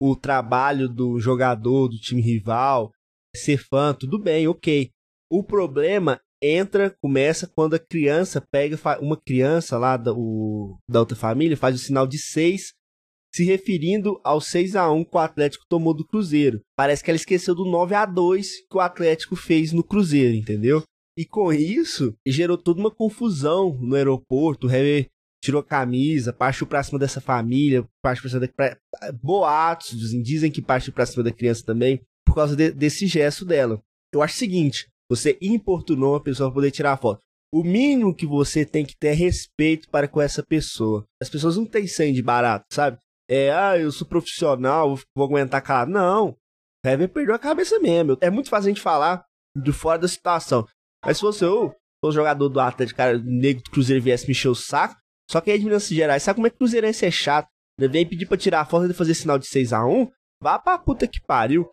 o 0.00 0.14
trabalho 0.14 0.88
do 0.88 1.18
jogador 1.18 1.88
do 1.88 1.98
time 1.98 2.22
rival, 2.22 2.92
ser 3.36 3.58
fã, 3.58 3.94
tudo 3.94 4.18
bem, 4.18 4.46
ok. 4.46 4.90
O 5.30 5.42
problema 5.42 6.20
entra, 6.42 6.94
começa 7.02 7.46
quando 7.46 7.74
a 7.74 7.78
criança 7.78 8.40
pega 8.40 8.78
uma 9.00 9.20
criança 9.20 9.76
lá 9.76 9.96
da, 9.96 10.12
o, 10.12 10.78
da 10.88 11.00
outra 11.00 11.16
família, 11.16 11.56
faz 11.56 11.74
o 11.74 11.78
sinal 11.78 12.06
de 12.06 12.18
6, 12.18 12.72
se 13.34 13.44
referindo 13.44 14.20
ao 14.24 14.40
6 14.40 14.76
a 14.76 14.90
1 14.90 15.04
que 15.04 15.16
o 15.16 15.20
Atlético 15.20 15.64
tomou 15.68 15.94
do 15.94 16.06
Cruzeiro. 16.06 16.60
Parece 16.76 17.02
que 17.02 17.10
ela 17.10 17.16
esqueceu 17.16 17.54
do 17.54 17.64
9 17.64 17.94
a 17.94 18.04
2 18.04 18.66
que 18.68 18.76
o 18.76 18.80
Atlético 18.80 19.36
fez 19.36 19.72
no 19.72 19.84
Cruzeiro, 19.84 20.34
entendeu? 20.34 20.82
E 21.16 21.24
com 21.24 21.52
isso, 21.52 22.14
gerou 22.26 22.56
toda 22.56 22.80
uma 22.80 22.90
confusão 22.90 23.76
no 23.80 23.94
aeroporto. 23.94 24.66
O 24.66 24.70
Hever 24.70 25.08
tirou 25.42 25.60
a 25.60 25.64
camisa, 25.64 26.32
partiu 26.32 26.66
pra 26.66 26.82
cima 26.82 26.98
dessa 26.98 27.20
família, 27.20 27.86
partiu 28.02 28.22
pra 28.22 28.30
cima 28.30 28.40
da... 28.40 28.48
Pra... 28.48 28.78
Boatos, 29.22 29.98
dizem 30.22 30.50
que 30.50 30.62
partiu 30.62 30.92
pra 30.92 31.06
cima 31.06 31.22
da 31.22 31.32
criança 31.32 31.64
também, 31.64 32.00
por 32.26 32.34
causa 32.34 32.54
de, 32.54 32.70
desse 32.70 33.06
gesto 33.06 33.44
dela. 33.44 33.80
Eu 34.12 34.22
acho 34.22 34.34
o 34.34 34.38
seguinte, 34.38 34.88
você 35.10 35.38
importunou 35.40 36.12
uma 36.12 36.22
pessoa 36.22 36.48
pra 36.48 36.54
poder 36.54 36.70
tirar 36.70 36.92
a 36.92 36.96
foto. 36.96 37.20
O 37.52 37.64
mínimo 37.64 38.14
que 38.14 38.26
você 38.26 38.64
tem 38.64 38.84
que 38.84 38.96
ter 38.96 39.08
é 39.08 39.12
respeito 39.12 39.88
para 39.88 40.06
com 40.06 40.20
essa 40.20 40.42
pessoa. 40.42 41.04
As 41.20 41.28
pessoas 41.28 41.56
não 41.56 41.66
têm 41.66 41.86
sangue 41.86 42.22
barato, 42.22 42.64
sabe? 42.72 42.98
É, 43.30 43.52
ah, 43.52 43.78
eu 43.78 43.92
sou 43.92 44.06
profissional, 44.06 44.98
vou 45.14 45.26
aguentar 45.26 45.62
cara. 45.62 45.88
Não. 45.88 46.36
Hever 46.84 47.08
perdeu 47.08 47.34
a 47.34 47.38
cabeça 47.38 47.78
mesmo. 47.78 48.18
É 48.20 48.28
muito 48.28 48.50
fácil 48.50 48.66
a 48.66 48.70
gente 48.70 48.80
falar 48.80 49.24
de 49.56 49.72
fora 49.72 50.00
da 50.00 50.08
situação. 50.08 50.66
Mas 51.04 51.18
se 51.18 51.22
você, 51.22 51.44
eu 51.44 51.72
sou 52.04 52.12
jogador 52.12 52.48
do 52.48 52.58
Atlético, 52.58 52.96
cara, 52.96 53.18
negro 53.18 53.62
do 53.62 53.70
Cruzeiro 53.70 54.02
viesse 54.02 54.26
me 54.26 54.32
encher 54.32 54.48
o 54.48 54.54
saco, 54.54 54.96
só 55.30 55.40
que 55.40 55.50
aí 55.50 55.58
de 55.58 55.64
Minas 55.64 55.86
Gerais, 55.86 56.24
sabe 56.24 56.36
como 56.36 56.46
é 56.48 56.50
que 56.50 56.56
o 56.56 56.58
Cruzeirense 56.58 57.06
é 57.06 57.10
chato? 57.10 57.48
Ele 57.78 57.88
vem 57.88 58.06
pedir 58.06 58.26
pra 58.26 58.36
tirar 58.36 58.62
a 58.62 58.64
foto 58.64 58.90
e 58.90 58.94
fazer 58.94 59.14
sinal 59.14 59.38
de 59.38 59.46
6x1, 59.46 60.10
vá 60.42 60.58
pra 60.58 60.76
puta 60.76 61.06
que 61.06 61.20
pariu. 61.20 61.70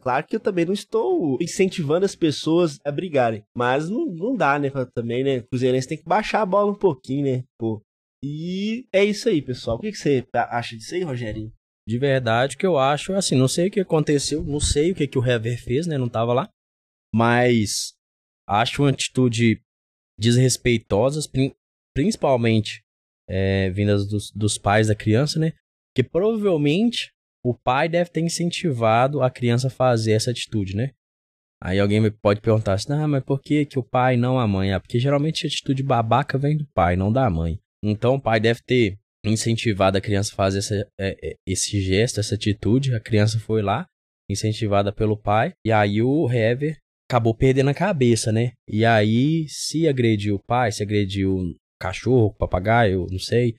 Claro 0.00 0.26
que 0.26 0.34
eu 0.34 0.40
também 0.40 0.64
não 0.64 0.72
estou 0.72 1.36
incentivando 1.40 2.06
as 2.06 2.16
pessoas 2.16 2.78
a 2.84 2.90
brigarem. 2.90 3.44
Mas 3.54 3.88
não, 3.90 4.06
não 4.06 4.34
dá, 4.34 4.58
né? 4.58 4.70
Também, 4.94 5.22
né? 5.22 5.38
O 5.38 5.48
Cruzeirense 5.48 5.86
tem 5.86 5.98
que 5.98 6.04
baixar 6.04 6.40
a 6.40 6.46
bola 6.46 6.72
um 6.72 6.74
pouquinho, 6.74 7.26
né? 7.26 7.44
Pô. 7.58 7.82
E 8.22 8.86
é 8.92 9.04
isso 9.04 9.28
aí, 9.28 9.42
pessoal. 9.42 9.76
O 9.76 9.80
que, 9.80 9.92
você 9.92 10.26
acha 10.32 10.76
disso 10.76 10.94
aí, 10.94 11.02
Rogerinho? 11.02 11.52
De 11.88 11.98
verdade, 11.98 12.56
o 12.56 12.58
que 12.58 12.66
eu 12.66 12.78
acho, 12.78 13.12
assim, 13.12 13.36
não 13.36 13.46
sei 13.46 13.68
o 13.68 13.70
que 13.70 13.80
aconteceu, 13.80 14.42
não 14.42 14.58
sei 14.58 14.90
o 14.90 14.94
que, 14.94 15.06
que 15.06 15.18
o 15.18 15.24
Hever 15.24 15.62
fez, 15.62 15.86
né? 15.86 15.96
Não 15.96 16.08
tava 16.08 16.32
lá. 16.32 16.48
Mas 17.14 17.94
acho 18.48 18.82
uma 18.82 18.90
atitude 18.90 19.62
desrespeitosa, 20.18 21.20
principalmente 21.94 22.82
é, 23.28 23.70
vindas 23.70 24.08
dos, 24.08 24.30
dos 24.32 24.58
pais 24.58 24.88
da 24.88 24.94
criança, 24.94 25.38
né? 25.38 25.52
Que 25.94 26.02
provavelmente 26.02 27.12
o 27.44 27.54
pai 27.54 27.88
deve 27.88 28.10
ter 28.10 28.20
incentivado 28.20 29.22
a 29.22 29.30
criança 29.30 29.68
a 29.68 29.70
fazer 29.70 30.12
essa 30.12 30.30
atitude, 30.30 30.74
né? 30.74 30.92
Aí 31.62 31.78
alguém 31.80 32.10
pode 32.10 32.40
perguntar 32.40 32.74
assim, 32.74 32.92
ah, 32.92 33.08
mas 33.08 33.24
por 33.24 33.40
que, 33.40 33.64
que 33.64 33.78
o 33.78 33.82
pai 33.82 34.16
não 34.16 34.38
a 34.38 34.46
mãe? 34.46 34.72
Ah, 34.72 34.80
porque 34.80 34.98
geralmente 34.98 35.46
a 35.46 35.48
atitude 35.48 35.82
babaca 35.82 36.36
vem 36.36 36.56
do 36.56 36.66
pai, 36.74 36.96
não 36.96 37.12
da 37.12 37.30
mãe. 37.30 37.58
Então 37.82 38.14
o 38.14 38.20
pai 38.20 38.40
deve 38.40 38.60
ter 38.62 38.98
incentivado 39.24 39.98
a 39.98 40.00
criança 40.00 40.32
a 40.32 40.36
fazer 40.36 40.58
essa, 40.58 40.74
é, 40.98 41.30
é, 41.30 41.36
esse 41.46 41.80
gesto, 41.80 42.20
essa 42.20 42.34
atitude. 42.34 42.94
A 42.94 43.00
criança 43.00 43.38
foi 43.38 43.62
lá, 43.62 43.86
incentivada 44.30 44.92
pelo 44.92 45.16
pai, 45.16 45.52
e 45.64 45.72
aí 45.72 46.02
o 46.02 46.30
Hever 46.30 46.78
acabou 47.08 47.34
perdendo 47.34 47.70
a 47.70 47.74
cabeça, 47.74 48.32
né? 48.32 48.52
E 48.68 48.84
aí, 48.84 49.46
se 49.48 49.86
agrediu 49.86 50.36
o 50.36 50.42
pai, 50.42 50.72
se 50.72 50.82
agrediu 50.82 51.36
o 51.36 51.54
cachorro, 51.80 52.26
o 52.26 52.34
papagaio, 52.34 53.06
não 53.10 53.18
sei, 53.18 53.54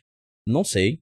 não 0.45 0.63
sei. 0.63 0.99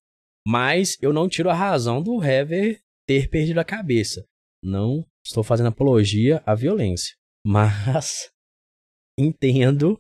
Mas 0.47 0.95
eu 1.01 1.11
não 1.11 1.27
tiro 1.27 1.49
a 1.49 1.53
razão 1.53 2.01
do 2.01 2.23
Hever 2.23 2.79
ter 3.07 3.29
perdido 3.29 3.59
a 3.59 3.65
cabeça. 3.65 4.23
Não 4.63 5.03
estou 5.25 5.43
fazendo 5.43 5.67
apologia 5.67 6.41
à 6.45 6.53
violência. 6.53 7.15
Mas 7.45 8.29
entendo 9.17 9.99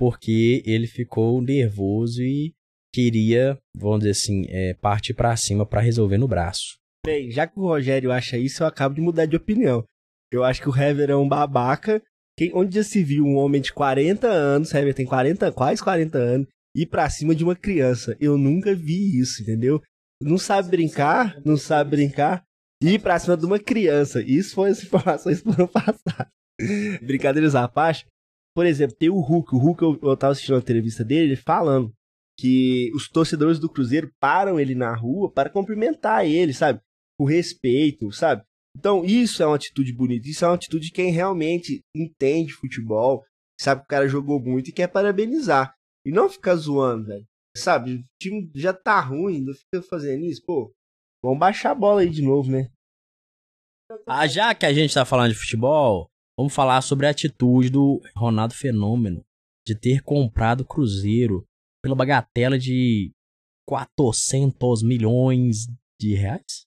porque 0.00 0.62
ele 0.64 0.86
ficou 0.86 1.42
nervoso 1.42 2.22
e 2.22 2.54
queria, 2.90 3.58
vamos 3.76 3.98
dizer 3.98 4.12
assim, 4.12 4.46
é, 4.48 4.72
partir 4.72 5.12
para 5.12 5.36
cima 5.36 5.66
para 5.66 5.82
resolver 5.82 6.16
no 6.16 6.26
braço. 6.26 6.78
Bem, 7.04 7.30
já 7.30 7.46
que 7.46 7.60
o 7.60 7.64
Rogério 7.64 8.10
acha 8.10 8.38
isso, 8.38 8.62
eu 8.62 8.66
acabo 8.66 8.94
de 8.94 9.02
mudar 9.02 9.26
de 9.26 9.36
opinião. 9.36 9.84
Eu 10.32 10.42
acho 10.42 10.62
que 10.62 10.70
o 10.70 10.74
Hever 10.74 11.10
é 11.10 11.16
um 11.16 11.28
babaca. 11.28 12.02
Quem, 12.38 12.50
onde 12.54 12.76
já 12.76 12.82
se 12.82 13.04
viu 13.04 13.26
um 13.26 13.36
homem 13.36 13.60
de 13.60 13.74
40 13.74 14.26
anos, 14.26 14.72
Hever 14.72 14.94
tem 14.94 15.04
40, 15.04 15.52
quase 15.52 15.82
40 15.82 16.16
anos, 16.16 16.48
ir 16.74 16.86
pra 16.86 17.10
cima 17.10 17.34
de 17.34 17.44
uma 17.44 17.54
criança. 17.54 18.16
Eu 18.18 18.38
nunca 18.38 18.74
vi 18.74 19.20
isso, 19.20 19.42
entendeu? 19.42 19.82
Não 20.22 20.38
sabe 20.38 20.70
brincar, 20.70 21.38
não 21.44 21.58
sabe 21.58 21.90
brincar, 21.90 22.42
ir 22.82 23.02
pra 23.02 23.18
cima 23.18 23.36
de 23.36 23.44
uma 23.44 23.58
criança. 23.58 24.22
Isso 24.22 24.54
foi 24.54 24.70
as 24.70 24.82
informações 24.82 25.42
do 25.42 25.52
ano 25.52 25.68
passado. 25.68 26.30
Brincadeiras 27.02 27.54
à 27.54 27.68
parte. 27.68 28.06
Por 28.54 28.66
exemplo, 28.66 28.96
tem 28.96 29.10
o 29.10 29.20
Hulk. 29.20 29.54
O 29.54 29.58
Hulk, 29.58 29.82
eu, 29.82 29.98
eu 30.02 30.16
tava 30.16 30.32
assistindo 30.32 30.54
uma 30.54 30.60
entrevista 30.60 31.04
dele, 31.04 31.36
falando 31.36 31.92
que 32.38 32.90
os 32.94 33.08
torcedores 33.08 33.58
do 33.58 33.68
Cruzeiro 33.68 34.10
param 34.18 34.58
ele 34.58 34.74
na 34.74 34.94
rua 34.94 35.30
para 35.30 35.50
cumprimentar 35.50 36.24
ele, 36.26 36.52
sabe? 36.52 36.80
Com 37.18 37.26
respeito, 37.26 38.10
sabe? 38.12 38.42
Então, 38.76 39.04
isso 39.04 39.42
é 39.42 39.46
uma 39.46 39.56
atitude 39.56 39.92
bonita. 39.92 40.28
Isso 40.28 40.44
é 40.44 40.48
uma 40.48 40.54
atitude 40.54 40.86
de 40.86 40.92
quem 40.92 41.10
realmente 41.10 41.80
entende 41.94 42.52
futebol, 42.52 43.24
sabe 43.60 43.82
que 43.82 43.86
o 43.86 43.88
cara 43.88 44.08
jogou 44.08 44.40
muito 44.40 44.70
e 44.70 44.72
quer 44.72 44.88
parabenizar. 44.88 45.74
E 46.04 46.10
não 46.10 46.30
ficar 46.30 46.56
zoando, 46.56 47.06
velho. 47.06 47.26
Sabe, 47.56 47.96
o 47.96 48.04
time 48.20 48.50
já 48.54 48.72
tá 48.72 49.00
ruim, 49.00 49.42
não 49.42 49.52
fica 49.52 49.82
fazendo 49.82 50.24
isso, 50.24 50.42
pô. 50.46 50.72
Vamos 51.22 51.38
baixar 51.38 51.72
a 51.72 51.74
bola 51.74 52.00
aí 52.00 52.08
de 52.08 52.22
novo, 52.22 52.50
né? 52.50 52.70
Ah, 54.06 54.26
já 54.26 54.54
que 54.54 54.64
a 54.64 54.72
gente 54.72 54.94
tá 54.94 55.04
falando 55.04 55.32
de 55.32 55.38
futebol, 55.38 56.08
vamos 56.40 56.54
falar 56.54 56.80
sobre 56.82 57.06
a 57.06 57.10
atitude 57.10 57.70
do 57.70 58.00
Ronaldo 58.16 58.54
Fenômeno 58.54 59.24
de 59.66 59.74
ter 59.74 60.02
comprado 60.02 60.62
o 60.62 60.66
Cruzeiro 60.66 61.44
pela 61.82 61.94
bagatela 61.94 62.58
de 62.58 63.12
400 63.66 64.82
milhões 64.82 65.66
de 66.00 66.14
reais? 66.14 66.66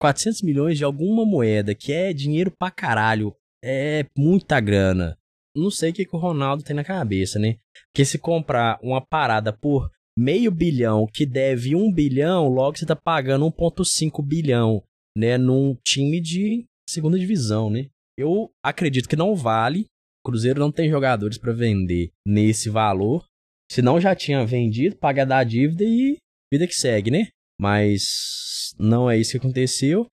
400 0.00 0.42
milhões 0.42 0.78
de 0.78 0.84
alguma 0.84 1.24
moeda, 1.26 1.74
que 1.74 1.92
é 1.92 2.12
dinheiro 2.12 2.52
pra 2.56 2.70
caralho. 2.70 3.34
É 3.62 4.06
muita 4.16 4.60
grana 4.60 5.18
não 5.58 5.70
sei 5.70 5.90
o 5.90 5.92
que, 5.92 6.04
que 6.04 6.16
o 6.16 6.18
Ronaldo 6.18 6.62
tem 6.62 6.74
na 6.74 6.84
cabeça, 6.84 7.38
né? 7.38 7.56
Porque 7.86 8.04
se 8.04 8.18
comprar 8.18 8.78
uma 8.82 9.00
parada 9.04 9.52
por 9.52 9.90
meio 10.16 10.50
bilhão 10.50 11.06
que 11.12 11.26
deve 11.26 11.74
um 11.74 11.92
bilhão, 11.92 12.48
logo 12.48 12.78
você 12.78 12.86
tá 12.86 12.96
pagando 12.96 13.46
1,5 13.46 14.24
bilhão, 14.24 14.82
né? 15.16 15.36
Num 15.36 15.76
time 15.84 16.20
de 16.20 16.64
segunda 16.88 17.18
divisão, 17.18 17.70
né? 17.70 17.88
Eu 18.18 18.50
acredito 18.60 19.08
que 19.08 19.14
não 19.14 19.36
vale. 19.36 19.86
Cruzeiro 20.26 20.58
não 20.58 20.72
tem 20.72 20.90
jogadores 20.90 21.38
para 21.38 21.52
vender 21.52 22.10
nesse 22.26 22.68
valor. 22.68 23.24
Se 23.70 23.80
não 23.80 24.00
já 24.00 24.16
tinha 24.16 24.44
vendido, 24.44 24.96
paga 24.96 25.24
da 25.24 25.44
dívida 25.44 25.84
e 25.84 26.16
vida 26.52 26.66
que 26.66 26.74
segue, 26.74 27.12
né? 27.12 27.28
Mas 27.60 28.74
não 28.76 29.08
é 29.08 29.16
isso 29.16 29.30
que 29.30 29.36
aconteceu. 29.36 30.06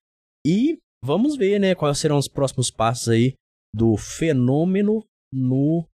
E 0.46 0.78
vamos 1.04 1.36
ver, 1.36 1.58
né, 1.58 1.74
quais 1.74 1.98
serão 1.98 2.16
os 2.16 2.28
próximos 2.28 2.70
passos 2.70 3.08
aí 3.08 3.34
do 3.74 3.96
fenômeno 3.96 5.04
no 5.32 5.84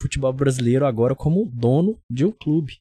futebol 0.00 0.32
brasileiro 0.32 0.86
agora 0.86 1.14
como 1.14 1.44
dono 1.44 2.00
de 2.10 2.24
um 2.24 2.32
clube. 2.32 2.78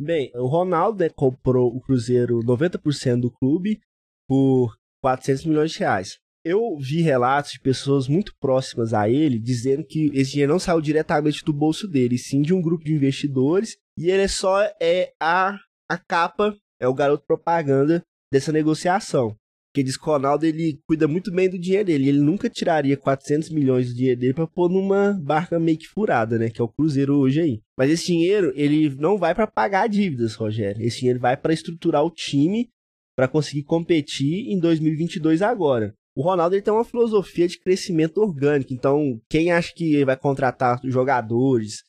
Bem, 0.00 0.32
o 0.34 0.46
Ronaldo 0.46 0.98
né, 0.98 1.08
comprou 1.08 1.74
o 1.74 1.80
Cruzeiro 1.80 2.40
90% 2.40 3.20
do 3.20 3.30
clube 3.30 3.80
por 4.28 4.74
400 5.00 5.44
milhões 5.46 5.70
de 5.70 5.78
reais. 5.78 6.18
Eu 6.48 6.78
vi 6.78 7.02
relatos 7.02 7.50
de 7.50 7.58
pessoas 7.58 8.06
muito 8.06 8.32
próximas 8.38 8.94
a 8.94 9.10
ele 9.10 9.36
dizendo 9.36 9.84
que 9.84 10.12
esse 10.14 10.30
dinheiro 10.30 10.52
não 10.52 10.60
saiu 10.60 10.80
diretamente 10.80 11.44
do 11.44 11.52
bolso 11.52 11.88
dele, 11.88 12.16
sim 12.16 12.40
de 12.40 12.54
um 12.54 12.62
grupo 12.62 12.84
de 12.84 12.94
investidores, 12.94 13.76
e 13.98 14.12
ele 14.12 14.22
é 14.22 14.28
só 14.28 14.62
é 14.80 15.12
a, 15.20 15.58
a 15.90 15.98
capa, 15.98 16.56
é 16.80 16.86
o 16.86 16.94
garoto 16.94 17.26
propaganda 17.26 18.00
dessa 18.32 18.52
negociação. 18.52 19.34
Porque 19.72 19.82
diz 19.82 19.96
que 19.96 20.08
o 20.08 20.12
Ronaldo 20.12 20.46
ele 20.46 20.78
cuida 20.86 21.08
muito 21.08 21.32
bem 21.32 21.50
do 21.50 21.58
dinheiro 21.58 21.86
dele. 21.86 22.10
Ele 22.10 22.20
nunca 22.20 22.48
tiraria 22.48 22.96
400 22.96 23.50
milhões 23.50 23.88
do 23.88 23.96
dinheiro 23.96 24.20
dele 24.20 24.34
para 24.34 24.46
pôr 24.46 24.70
numa 24.70 25.14
barca 25.14 25.58
meio 25.58 25.76
que 25.76 25.88
furada, 25.88 26.38
né? 26.38 26.48
Que 26.48 26.60
é 26.60 26.64
o 26.64 26.68
Cruzeiro 26.68 27.16
hoje 27.16 27.40
aí. 27.40 27.60
Mas 27.76 27.90
esse 27.90 28.06
dinheiro, 28.06 28.52
ele 28.54 28.88
não 29.00 29.18
vai 29.18 29.34
para 29.34 29.48
pagar 29.48 29.88
dívidas, 29.88 30.36
Rogério. 30.36 30.80
Esse 30.80 31.00
dinheiro 31.00 31.18
vai 31.18 31.36
para 31.36 31.52
estruturar 31.52 32.04
o 32.04 32.10
time 32.10 32.68
para 33.16 33.26
conseguir 33.26 33.64
competir 33.64 34.46
em 34.48 34.60
2022 34.60 35.42
agora. 35.42 35.92
O 36.16 36.22
Ronaldo 36.22 36.54
ele 36.54 36.62
tem 36.62 36.72
uma 36.72 36.84
filosofia 36.84 37.46
de 37.46 37.60
crescimento 37.60 38.22
orgânico. 38.22 38.72
Então, 38.72 39.20
quem 39.28 39.52
acha 39.52 39.72
que 39.74 40.02
vai 40.02 40.16
contratar 40.16 40.80
jogadores, 40.82 41.84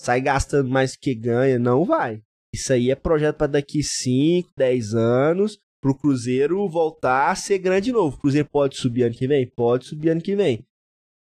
sai 0.00 0.20
gastando 0.20 0.70
mais 0.70 0.94
que 0.94 1.12
ganha, 1.14 1.58
não 1.58 1.84
vai. 1.84 2.22
Isso 2.54 2.72
aí 2.72 2.92
é 2.92 2.94
projeto 2.94 3.38
para 3.38 3.48
daqui 3.48 3.82
5, 3.82 4.50
10 4.56 4.94
anos 4.94 5.58
pro 5.80 5.96
Cruzeiro 5.96 6.68
voltar 6.68 7.30
a 7.30 7.34
ser 7.34 7.58
grande 7.58 7.86
de 7.86 7.92
novo. 7.92 8.16
O 8.16 8.20
Cruzeiro 8.20 8.48
pode 8.48 8.76
subir 8.76 9.02
ano 9.02 9.16
que 9.16 9.26
vem? 9.26 9.50
Pode 9.50 9.86
subir 9.86 10.10
ano 10.10 10.22
que 10.22 10.36
vem. 10.36 10.64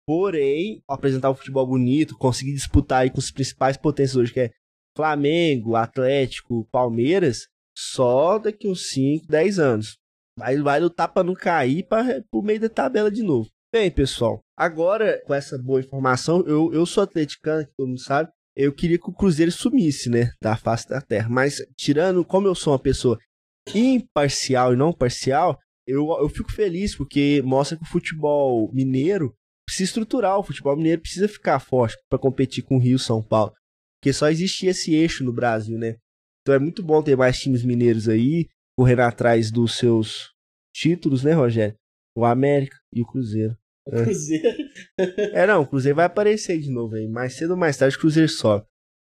Porém, 0.07 0.81
apresentar 0.87 1.29
um 1.29 1.35
futebol 1.35 1.67
bonito, 1.67 2.17
conseguir 2.17 2.53
disputar 2.53 3.01
aí 3.01 3.11
com 3.11 3.19
os 3.19 3.29
principais 3.29 3.77
potências 3.77 4.15
hoje, 4.15 4.33
que 4.33 4.39
é 4.39 4.51
Flamengo, 4.95 5.75
Atlético, 5.75 6.67
Palmeiras, 6.71 7.47
só 7.77 8.39
daqui 8.39 8.67
uns 8.67 8.89
5, 8.89 9.27
10 9.27 9.59
anos. 9.59 9.99
Aí 10.39 10.61
vai 10.61 10.79
lutar 10.79 11.11
para 11.11 11.23
não 11.23 11.33
cair 11.33 11.83
para 11.87 12.23
o 12.31 12.41
meio 12.41 12.59
da 12.59 12.69
tabela 12.69 13.09
de 13.09 13.23
novo. 13.23 13.49
Bem, 13.73 13.91
pessoal, 13.91 14.39
agora 14.55 15.21
com 15.25 15.33
essa 15.33 15.57
boa 15.57 15.79
informação, 15.79 16.43
eu, 16.47 16.73
eu 16.73 16.85
sou 16.85 17.03
atleticano, 17.03 17.67
todo 17.75 17.87
mundo 17.87 17.99
sabe, 17.99 18.29
eu 18.55 18.73
queria 18.73 18.97
que 18.97 19.09
o 19.09 19.13
Cruzeiro 19.13 19.51
sumisse, 19.51 20.09
né, 20.09 20.31
da 20.41 20.55
face 20.55 20.87
da 20.87 20.99
terra. 20.99 21.29
Mas, 21.29 21.57
tirando, 21.77 22.25
como 22.25 22.47
eu 22.47 22.55
sou 22.55 22.73
uma 22.73 22.79
pessoa 22.79 23.19
imparcial 23.75 24.73
e 24.73 24.77
não 24.77 24.93
parcial, 24.93 25.59
eu, 25.85 26.07
eu 26.19 26.29
fico 26.29 26.51
feliz 26.51 26.95
porque 26.95 27.41
mostra 27.45 27.77
que 27.77 27.83
o 27.83 27.87
futebol 27.87 28.71
mineiro 28.73 29.33
precisa 29.65 29.89
estruturar, 29.89 30.39
o 30.39 30.43
futebol 30.43 30.75
mineiro 30.75 31.01
precisa 31.01 31.27
ficar 31.27 31.59
forte 31.59 31.97
para 32.09 32.17
competir 32.17 32.63
com 32.63 32.77
o 32.77 32.79
Rio 32.79 32.97
São 32.97 33.21
Paulo. 33.21 33.53
Porque 33.99 34.13
só 34.13 34.29
existe 34.29 34.65
esse 34.65 34.93
eixo 34.93 35.23
no 35.23 35.33
Brasil, 35.33 35.77
né? 35.77 35.95
Então 36.41 36.55
é 36.55 36.59
muito 36.59 36.81
bom 36.81 37.03
ter 37.03 37.15
mais 37.15 37.37
times 37.37 37.63
mineiros 37.63 38.07
aí, 38.07 38.47
correndo 38.77 39.01
atrás 39.01 39.51
dos 39.51 39.75
seus 39.75 40.31
títulos, 40.73 41.23
né, 41.23 41.33
Rogério? 41.33 41.75
O 42.15 42.23
América 42.23 42.77
e 42.93 43.01
o 43.01 43.05
Cruzeiro. 43.05 43.57
É. 43.87 44.03
Cruzeiro? 44.03 44.57
é, 45.33 45.47
não, 45.47 45.61
o 45.61 45.67
Cruzeiro 45.67 45.95
vai 45.95 46.05
aparecer 46.05 46.59
de 46.59 46.69
novo 46.69 46.95
aí. 46.95 47.07
Mais 47.07 47.33
cedo 47.33 47.51
ou 47.51 47.57
mais 47.57 47.77
tarde 47.77 47.95
o 47.95 47.99
Cruzeiro 47.99 48.29
sobe. 48.29 48.65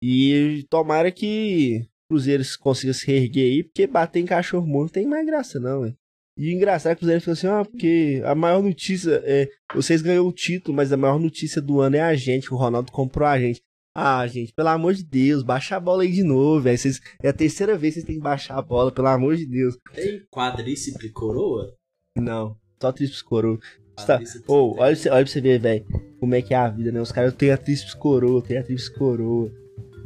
E 0.02 0.66
tomara 0.68 1.10
que 1.10 1.82
o 2.04 2.14
Cruzeiro 2.14 2.42
consiga 2.60 2.92
se 2.92 3.06
reerguer 3.06 3.52
aí, 3.52 3.62
porque 3.62 3.86
bater 3.86 4.20
em 4.20 4.26
cachorro 4.26 4.66
morto 4.66 4.92
tem 4.92 5.06
mais 5.06 5.24
graça, 5.24 5.58
não, 5.58 5.86
hein? 5.86 5.96
E 6.36 6.52
engraçado 6.52 6.92
é 6.92 6.94
que 6.94 6.98
o 6.98 7.00
Cruzeiro 7.00 7.20
falou 7.20 7.32
assim, 7.32 7.46
ah, 7.46 7.64
porque 7.64 8.20
a 8.24 8.34
maior 8.34 8.62
notícia 8.62 9.22
é. 9.24 9.48
Vocês 9.72 10.02
ganhou 10.02 10.28
o 10.28 10.32
título, 10.32 10.76
mas 10.76 10.92
a 10.92 10.96
maior 10.96 11.18
notícia 11.18 11.62
do 11.62 11.80
ano 11.80 11.96
é 11.96 12.00
a 12.00 12.14
gente, 12.14 12.48
que 12.48 12.54
o 12.54 12.56
Ronaldo 12.56 12.90
comprou 12.90 13.26
a 13.26 13.38
gente. 13.38 13.62
Ah, 13.96 14.26
gente, 14.26 14.52
pelo 14.52 14.70
amor 14.70 14.92
de 14.92 15.04
Deus, 15.04 15.44
baixa 15.44 15.76
a 15.76 15.80
bola 15.80 16.02
aí 16.02 16.10
de 16.10 16.24
novo, 16.24 16.60
velho. 16.60 16.78
É 17.22 17.28
a 17.28 17.32
terceira 17.32 17.78
vez 17.78 17.94
que 17.94 18.00
vocês 18.00 18.06
têm 18.06 18.16
que 18.16 18.22
baixar 18.22 18.58
a 18.58 18.62
bola, 18.62 18.90
pelo 18.90 19.06
amor 19.06 19.36
de 19.36 19.46
Deus. 19.46 19.78
Tem 19.94 20.20
quadríceps 20.32 21.12
coroa? 21.12 21.72
Não, 22.18 22.56
só 22.82 22.90
tríceps 22.90 23.22
coroa. 23.22 23.58
Tá... 24.04 24.20
Oh, 24.48 24.74
olha, 24.78 24.96
olha 24.96 24.96
pra 24.96 25.26
você 25.26 25.40
ver, 25.40 25.60
velho, 25.60 25.86
como 26.18 26.34
é 26.34 26.42
que 26.42 26.52
é 26.52 26.56
a 26.56 26.68
vida, 26.68 26.90
né? 26.90 27.00
Os 27.00 27.12
caras 27.12 27.32
têm 27.34 27.52
a 27.52 27.56
tríceps 27.56 27.94
coroa, 27.94 28.42
tem 28.42 28.58
a 28.58 28.64
tríceps 28.64 28.88
coroa. 28.96 29.48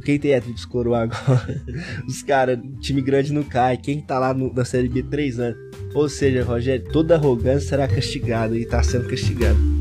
Quem 0.05 0.19
tem 0.19 0.35
a 0.35 0.41
tríceps 0.41 0.65
coroa 0.65 1.01
agora? 1.01 1.65
Os 2.07 2.21
caras, 2.21 2.59
time 2.81 3.01
grande 3.01 3.33
não 3.33 3.43
cai. 3.43 3.75
Quem 3.75 4.01
tá 4.01 4.19
lá 4.19 4.35
no, 4.35 4.53
na 4.53 4.63
Série 4.63 4.87
B 4.87 5.01
três 5.01 5.39
anos? 5.39 5.57
Ou 5.95 6.07
seja, 6.07 6.43
Rogério, 6.43 6.89
toda 6.91 7.15
arrogância 7.15 7.69
será 7.69 7.87
castigada 7.87 8.55
e 8.55 8.67
tá 8.67 8.83
sendo 8.83 9.09
castigado. 9.09 9.78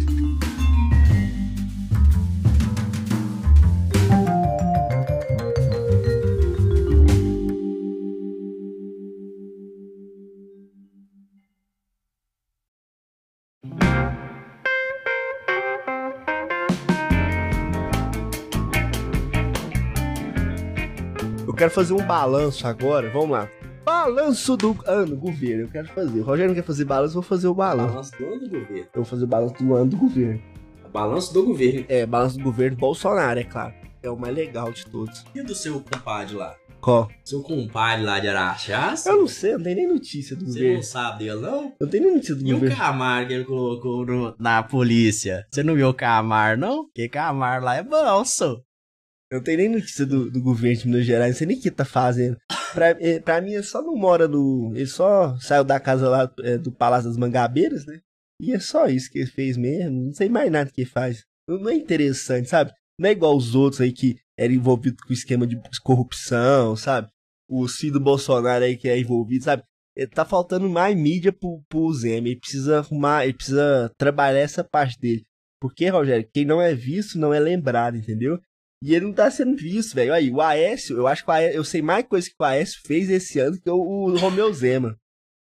Quero 21.68 21.74
fazer 21.74 21.92
um 21.94 22.06
balanço 22.06 22.66
agora. 22.66 23.10
Vamos 23.10 23.30
lá. 23.30 23.48
Balanço 23.84 24.56
do 24.56 24.76
ano 24.86 25.16
governo. 25.16 25.62
Eu 25.64 25.68
quero 25.68 25.88
fazer. 25.88 26.20
O 26.20 26.22
Rogério 26.22 26.48
não 26.48 26.54
quer 26.54 26.64
fazer 26.66 26.84
balanço, 26.84 27.10
eu 27.12 27.20
vou 27.20 27.22
fazer 27.22 27.48
o 27.48 27.54
balanço. 27.54 27.88
Balanço 27.88 28.12
do 28.18 28.26
ano 28.26 28.40
do 28.40 28.48
governo. 28.50 28.76
Eu 28.78 28.88
vou 28.94 29.04
fazer 29.04 29.24
o 29.24 29.26
balanço 29.26 29.54
do 29.62 29.74
ano 29.74 29.90
do 29.90 29.96
governo. 29.96 30.42
Balanço 30.92 31.34
do 31.34 31.44
governo. 31.44 31.84
É, 31.88 32.06
balanço 32.06 32.38
do 32.38 32.44
governo 32.44 32.76
Bolsonaro, 32.76 33.38
é 33.40 33.44
claro. 33.44 33.74
É 34.02 34.10
o 34.10 34.16
mais 34.16 34.34
legal 34.34 34.72
de 34.72 34.86
todos. 34.86 35.24
E 35.34 35.42
do 35.42 35.54
seu 35.54 35.80
compadre 35.80 36.34
lá? 36.36 36.54
Qual? 36.80 37.08
Seu 37.24 37.42
compadre 37.42 38.04
lá 38.04 38.20
de 38.20 38.28
Araxás? 38.28 39.04
Eu 39.04 39.18
não 39.18 39.26
sei, 39.26 39.54
não 39.54 39.62
tem 39.64 39.74
nem 39.74 39.88
notícia 39.88 40.36
do 40.36 40.44
Você 40.46 40.52
governo. 40.52 40.74
não 40.76 40.82
sabe 40.82 41.18
dele, 41.24 41.40
não? 41.40 41.72
Não 41.80 41.88
tem 41.88 42.00
nem 42.00 42.12
notícia 42.14 42.34
do 42.36 42.46
E 42.46 42.52
governo. 42.52 42.74
o 42.74 42.78
Camargo 42.78 43.28
que 43.28 43.34
ele 43.34 43.44
colocou 43.44 44.06
no- 44.06 44.34
na 44.38 44.62
polícia? 44.62 45.44
Você 45.50 45.62
não 45.62 45.74
viu 45.74 45.88
o 45.88 45.94
Camargo, 45.94 46.60
não? 46.60 46.84
Porque 46.84 47.08
Camargo 47.08 47.66
lá 47.66 47.76
é 47.76 47.82
bom, 47.82 48.24
só. 48.24 48.56
Não 49.30 49.42
tem 49.42 49.56
nem 49.56 49.68
notícia 49.68 50.06
do, 50.06 50.30
do 50.30 50.40
governo 50.40 50.78
de 50.80 50.88
Minas 50.88 51.04
Gerais, 51.04 51.32
não 51.32 51.38
sei 51.38 51.46
nem 51.46 51.58
o 51.58 51.60
que 51.60 51.70
tá 51.70 51.84
fazendo. 51.84 52.38
Pra, 52.72 52.90
eh, 52.98 53.20
pra 53.20 53.40
mim, 53.40 53.52
ele 53.52 53.62
só 53.62 53.82
não 53.82 53.94
mora 53.94 54.26
no. 54.26 54.72
Ele 54.74 54.86
só 54.86 55.36
saiu 55.38 55.64
da 55.64 55.78
casa 55.78 56.08
lá 56.08 56.32
eh, 56.40 56.56
do 56.56 56.72
Palácio 56.72 57.08
das 57.08 57.18
Mangabeiras, 57.18 57.84
né? 57.84 58.00
E 58.40 58.52
é 58.52 58.58
só 58.58 58.86
isso 58.86 59.10
que 59.10 59.18
ele 59.18 59.26
fez 59.30 59.56
mesmo. 59.56 60.06
Não 60.06 60.14
sei 60.14 60.28
mais 60.28 60.50
nada 60.50 60.70
que 60.70 60.82
ele 60.82 60.90
faz. 60.90 61.24
Não, 61.48 61.68
é 61.68 61.74
interessante, 61.74 62.48
sabe? 62.48 62.72
Não 62.98 63.08
é 63.08 63.12
igual 63.12 63.36
os 63.36 63.54
outros 63.54 63.80
aí 63.80 63.92
que 63.92 64.16
eram 64.38 64.54
envolvidos 64.54 65.00
com 65.04 65.12
esquema 65.12 65.46
de 65.46 65.60
corrupção, 65.82 66.74
sabe? 66.76 67.08
O 67.48 67.66
filho 67.68 67.94
do 67.94 68.00
Bolsonaro 68.00 68.64
aí 68.64 68.76
que 68.76 68.88
é 68.88 68.98
envolvido, 68.98 69.44
sabe? 69.44 69.62
Eh, 69.96 70.06
Tá 70.06 70.24
faltando 70.24 70.68
mais 70.68 70.96
mídia 70.96 71.32
pro, 71.32 71.62
pro 71.68 71.92
Zema. 71.92 72.28
Ele 72.28 72.40
precisa 72.40 72.78
arrumar, 72.78 73.24
ele 73.24 73.34
precisa 73.34 73.90
trabalhar 73.98 74.40
essa 74.40 74.64
parte 74.64 74.98
dele. 74.98 75.24
Porque, 75.60 75.88
Rogério, 75.88 76.28
quem 76.32 76.44
não 76.44 76.62
é 76.62 76.74
visto 76.74 77.18
não 77.18 77.34
é 77.34 77.40
lembrado, 77.40 77.96
entendeu? 77.96 78.38
E 78.82 78.94
ele 78.94 79.06
não 79.06 79.12
tá 79.12 79.30
sendo 79.30 79.56
visto, 79.56 79.94
velho. 79.94 80.12
Aí, 80.12 80.30
o 80.30 80.40
Aécio, 80.40 80.96
eu 80.96 81.06
acho 81.06 81.24
que 81.24 81.30
Aécio, 81.30 81.56
eu 81.56 81.64
sei 81.64 81.82
mais 81.82 82.06
coisa 82.06 82.28
que 82.28 82.36
o 82.38 82.44
Aécio 82.44 82.80
fez 82.86 83.10
esse 83.10 83.38
ano 83.38 83.60
que 83.60 83.68
o, 83.68 83.76
o 83.76 84.16
Romeu 84.16 84.52
Zema. 84.52 84.96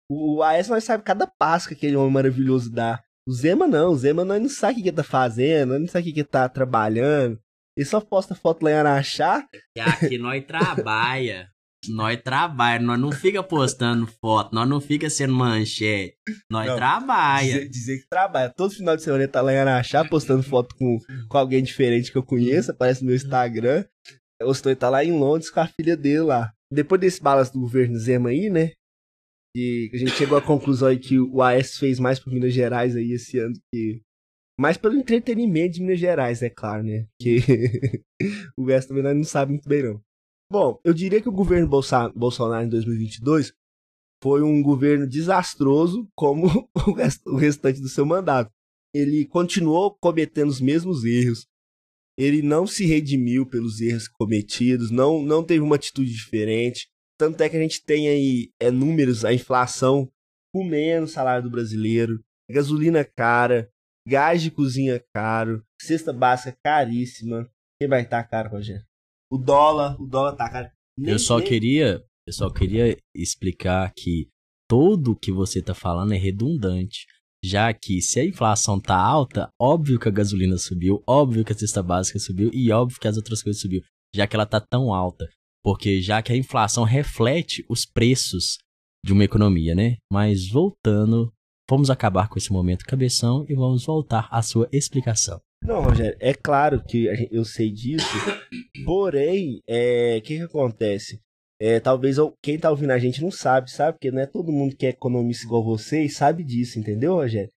O, 0.10 0.38
o 0.38 0.44
Aécio 0.44 0.74
nós 0.74 0.84
sabe 0.84 1.04
cada 1.04 1.28
passo 1.28 1.68
que 1.68 1.74
aquele 1.74 1.96
homem 1.96 2.12
maravilhoso 2.12 2.72
dá. 2.72 3.02
O 3.28 3.32
Zema 3.32 3.68
não, 3.68 3.92
o 3.92 3.98
Zema 3.98 4.24
nós 4.24 4.42
não 4.42 4.50
sabe 4.50 4.80
o 4.80 4.84
que 4.84 4.90
ele 4.90 4.96
tá 4.96 5.04
fazendo, 5.04 5.70
nós 5.70 5.82
não 5.82 5.88
sabe 5.88 6.04
o 6.04 6.06
que 6.06 6.14
que 6.14 6.20
ele 6.22 6.28
tá 6.28 6.48
trabalhando. 6.48 7.40
Ele 7.76 7.86
só 7.86 8.02
posta 8.02 8.34
foto 8.34 8.64
lá 8.64 8.72
em 8.72 8.74
Araxá. 8.74 9.46
E 9.76 9.82
aqui 9.82 10.18
nós 10.18 10.44
trabalha. 10.46 11.48
Nós 11.90 12.22
trabalha, 12.22 12.84
nós 12.84 13.00
não 13.00 13.12
fica 13.12 13.42
postando 13.44 14.08
foto, 14.08 14.54
nós 14.54 14.68
não 14.68 14.82
fica 14.82 15.10
sendo 15.10 15.34
manchete. 15.34 16.18
Nós 16.50 16.68
Não, 16.68 16.76
trabalha. 16.76 17.46
Dizer, 17.46 17.70
dizer 17.70 17.98
que 18.00 18.10
trabalha. 18.10 18.50
Todo 18.50 18.74
final 18.74 18.96
de 18.96 19.04
semana 19.04 19.24
ele 19.24 19.32
tá 19.32 19.42
lá 19.42 19.54
em 19.54 19.58
Araxá 19.58 20.04
postando 20.04 20.44
foto 20.44 20.76
com, 20.76 20.98
com 21.30 21.38
alguém 21.38 21.64
diferente 21.64 22.12
que 22.12 22.18
eu 22.18 22.24
conheço, 22.24 22.72
aparece 22.72 23.02
no 23.02 23.08
meu 23.08 23.16
Instagram. 23.16 23.86
O 24.42 24.52
Stoy 24.52 24.76
tá 24.76 24.90
lá 24.90 25.04
em 25.04 25.18
Londres 25.18 25.50
com 25.50 25.60
a 25.60 25.68
filha 25.68 25.96
dele 25.96 26.22
lá. 26.22 26.52
Depois 26.72 27.00
desse 27.00 27.22
balanço 27.22 27.54
do 27.54 27.62
governo 27.62 27.98
Zema 27.98 28.30
aí, 28.30 28.50
né? 28.50 28.72
E 29.56 29.90
a 29.94 29.98
gente 29.98 30.12
chegou 30.12 30.38
à 30.38 30.42
conclusão 30.42 30.90
aí 30.90 31.00
que 31.00 31.20
o 31.20 31.42
AS 31.42 31.78
fez 31.78 32.00
mais 32.00 32.20
por 32.20 32.32
Minas 32.32 32.54
Gerais 32.54 32.96
aí 32.96 33.12
esse 33.12 33.40
ano 33.40 33.54
que. 33.74 34.02
Mais 34.60 34.76
pelo 34.76 34.96
entretenimento 34.96 35.76
de 35.76 35.82
Minas 35.82 36.00
Gerais, 36.00 36.42
é 36.42 36.50
claro, 36.50 36.84
né? 36.84 37.08
Que 37.22 37.38
o 38.58 38.66
resto 38.66 38.90
também 38.90 39.04
nós 39.04 39.16
não 39.16 39.24
sabe 39.24 39.52
muito 39.52 39.70
bem, 39.70 39.84
não. 39.84 40.02
Bom, 40.52 40.80
eu 40.84 40.94
diria 40.94 41.22
que 41.22 41.28
o 41.30 41.32
governo 41.32 41.68
Bolsa- 41.68 42.10
Bolsonaro 42.10 42.66
em 42.66 42.70
2022 42.70 43.54
foi 44.24 44.42
um 44.42 44.62
governo 44.62 45.06
desastroso 45.08 46.10
como 46.16 46.48
o 46.88 46.94
rest- 46.94 47.26
o 47.28 47.36
restante 47.36 47.82
do 47.82 47.90
seu 47.90 48.06
mandato. 48.06 48.52
Ele 48.94 49.26
continuou 49.26 49.96
cometendo 50.02 50.50
os 50.50 50.62
mesmos 50.62 51.04
erros. 51.04 51.46
Ele 52.18 52.42
não 52.42 52.66
se 52.66 52.86
redimiu 52.86 53.46
pelos 53.46 53.80
erros 53.80 54.08
cometidos, 54.08 54.90
não, 54.90 55.22
não 55.22 55.44
teve 55.44 55.60
uma 55.60 55.76
atitude 55.76 56.12
diferente. 56.12 56.88
Tanto 57.20 57.42
é 57.42 57.50
que 57.50 57.58
a 57.58 57.62
gente 57.62 57.84
tem 57.84 58.08
aí 58.08 58.52
é, 58.60 58.72
números, 58.72 59.24
a 59.26 59.34
inflação 59.34 60.10
comendo 60.54 61.06
o 61.06 61.10
salário 61.10 61.44
do 61.44 61.52
brasileiro, 61.52 62.24
gasolina 62.50 63.04
cara, 63.04 63.70
gás 64.08 64.42
de 64.42 64.50
cozinha 64.50 65.04
caro, 65.14 65.64
cesta 65.80 66.12
básica 66.14 66.58
caríssima. 66.64 67.48
Quem 67.80 67.88
vai 67.90 68.02
estar 68.02 68.24
caro, 68.24 68.50
Rogério? 68.50 68.84
O 69.32 69.38
dólar, 69.38 70.00
o 70.02 70.06
dólar 70.06 70.34
tá 70.36 70.50
caro. 70.50 70.70
Nem- 70.98 71.14
Eu 71.14 71.20
só 71.20 71.38
nem- 71.40 71.48
queria, 71.48 72.04
eu 72.28 72.34
só 72.34 72.50
queria 72.50 72.98
explicar 73.16 73.92
que 73.96 74.28
tudo 74.70 75.16
que 75.16 75.32
você 75.32 75.62
tá 75.62 75.74
falando 75.74 76.14
é 76.14 76.18
redundante. 76.18 77.06
Já 77.44 77.72
que 77.74 78.02
se 78.02 78.20
a 78.20 78.26
inflação 78.26 78.80
tá 78.80 78.96
alta, 78.98 79.50
óbvio 79.62 80.00
que 80.00 80.08
a 80.08 80.12
gasolina 80.12 80.58
subiu, 80.58 81.04
óbvio 81.08 81.46
que 81.46 81.54
a 81.54 81.58
cesta 81.58 81.84
básica 81.84 82.18
subiu 82.20 82.50
e 82.54 82.72
óbvio 82.72 83.00
que 83.00 83.08
as 83.08 83.16
outras 83.16 83.44
coisas 83.44 83.62
subiu, 83.62 83.82
já 84.14 84.26
que 84.26 84.36
ela 84.36 84.46
tá 84.46 84.60
tão 84.60 84.94
alta. 84.94 85.30
Porque 85.64 86.02
já 86.02 86.22
que 86.22 86.32
a 86.32 86.36
inflação 86.38 86.84
reflete 86.84 87.64
os 87.70 87.86
preços 87.86 88.58
de 89.06 89.14
uma 89.14 89.24
economia, 89.24 89.76
né? 89.76 89.98
Mas 90.12 90.50
voltando, 90.50 91.32
vamos 91.70 91.90
acabar 91.90 92.28
com 92.28 92.38
esse 92.40 92.52
momento 92.52 92.86
cabeção 92.86 93.46
e 93.48 93.54
vamos 93.54 93.86
voltar 93.86 94.28
à 94.32 94.42
sua 94.42 94.68
explicação. 94.72 95.40
Não, 95.68 95.82
Rogério, 95.82 96.16
é 96.22 96.34
claro 96.34 96.82
que 96.82 97.28
eu 97.30 97.44
sei 97.44 97.70
disso, 97.70 98.08
porém, 98.86 99.62
é, 99.68 100.16
o 100.18 100.22
que, 100.22 100.38
que 100.38 100.44
acontece? 100.44 101.20
É, 101.60 101.78
talvez 101.82 102.16
quem 102.42 102.58
tá 102.58 102.70
ouvindo 102.70 102.92
a 102.92 102.98
gente 102.98 103.22
não 103.22 103.30
sabe, 103.30 103.70
sabe? 103.70 103.98
Porque 103.98 104.10
não 104.10 104.22
é 104.22 104.26
todo 104.26 104.50
mundo 104.50 104.78
que 104.78 104.86
é 104.86 104.90
economista 104.92 105.46
igual 105.46 105.62
você 105.62 106.04
e 106.04 106.10
sabe 106.10 106.42
disso, 106.42 106.80
entendeu, 106.80 107.16
Rogério? 107.16 107.50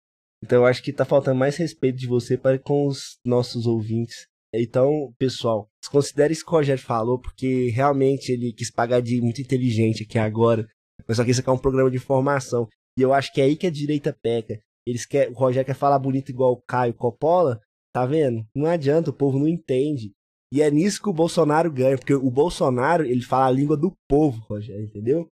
Então 0.43 0.59
eu 0.59 0.67
acho 0.67 0.83
que 0.83 0.93
tá 0.93 1.05
faltando 1.05 1.39
mais 1.39 1.57
respeito 1.57 1.99
de 1.99 2.09
você 2.09 2.37
para 2.37 2.59
com 2.59 2.89
os 2.89 3.17
nossos 3.25 3.65
ouvintes. 3.65 4.27
Então, 4.53 5.15
pessoal, 5.17 5.69
considere 5.93 6.33
isso 6.33 6.45
que 6.45 6.51
o 6.51 6.55
Rogério 6.55 6.83
falou, 6.83 7.17
porque 7.17 7.71
realmente 7.71 8.33
ele 8.33 8.53
quis 8.53 8.73
pagar 8.73 9.01
de 9.01 9.21
muito 9.21 9.41
inteligente 9.41 10.03
aqui 10.03 10.19
agora. 10.19 10.67
Mas 11.07 11.17
só 11.17 11.25
que 11.25 11.31
isso 11.31 11.43
aqui 11.43 11.49
é 11.49 11.53
um 11.53 11.59
programa 11.59 11.89
de 11.89 11.99
informação. 11.99 12.67
E 12.99 13.03
eu 13.03 13.15
acho 13.15 13.33
que 13.33 13.41
é 13.41 13.45
aí 13.45 13.55
que 13.55 13.69
a 13.69 13.71
direita 13.71 14.13
peca. 14.21 14.59
Eles 14.85 15.07
quer, 15.07 15.29
o 15.31 15.35
Rogério 15.35 15.67
quer 15.67 15.77
falar 15.77 15.99
bonito 16.01 16.31
igual 16.31 16.53
o 16.53 16.63
Caio 16.67 16.93
Coppola, 16.95 17.61
Tá 17.93 18.07
vendo? 18.07 18.47
Não 18.55 18.67
adianta, 18.67 19.11
o 19.11 19.15
povo 19.15 19.39
não 19.39 19.49
entende. 19.49 20.13
E 20.53 20.63
é 20.63 20.71
nisso 20.71 21.01
que 21.01 21.09
o 21.09 21.13
Bolsonaro 21.13 21.71
ganha, 21.71 21.97
porque 21.97 22.15
o 22.15 22.31
Bolsonaro, 22.31 23.05
ele 23.05 23.23
fala 23.23 23.47
a 23.47 23.51
língua 23.51 23.77
do 23.77 23.93
povo, 24.09 24.41
Rogério, 24.49 24.85
entendeu? 24.85 25.29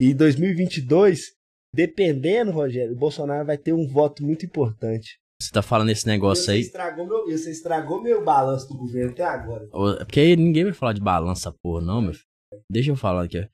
E 0.00 0.10
em 0.10 0.16
2022, 0.16 1.32
dependendo, 1.74 2.50
Rogério, 2.50 2.92
o 2.92 2.98
Bolsonaro 2.98 3.46
vai 3.46 3.56
ter 3.56 3.72
um 3.72 3.86
voto 3.86 4.24
muito 4.24 4.44
importante. 4.44 5.18
Você 5.40 5.52
tá 5.52 5.62
falando 5.62 5.90
esse 5.90 6.06
negócio 6.06 6.44
você 6.44 6.52
aí, 6.52 6.60
Estragou 6.60 7.06
meu, 7.06 7.24
você 7.26 7.50
estragou 7.50 8.02
meu 8.02 8.24
balanço 8.24 8.68
do 8.68 8.76
governo 8.76 9.10
até 9.10 9.22
agora. 9.22 9.68
É 10.00 10.04
Porque 10.04 10.20
aí 10.20 10.36
ninguém 10.36 10.64
vai 10.64 10.72
falar 10.72 10.94
de 10.94 11.00
balança, 11.00 11.54
porra, 11.62 11.84
não, 11.84 12.00
meu 12.00 12.14
filho. 12.14 12.24
Deixa 12.70 12.90
eu 12.90 12.96
falar 12.96 13.24
aqui. 13.24 13.38
ó. 13.38 13.46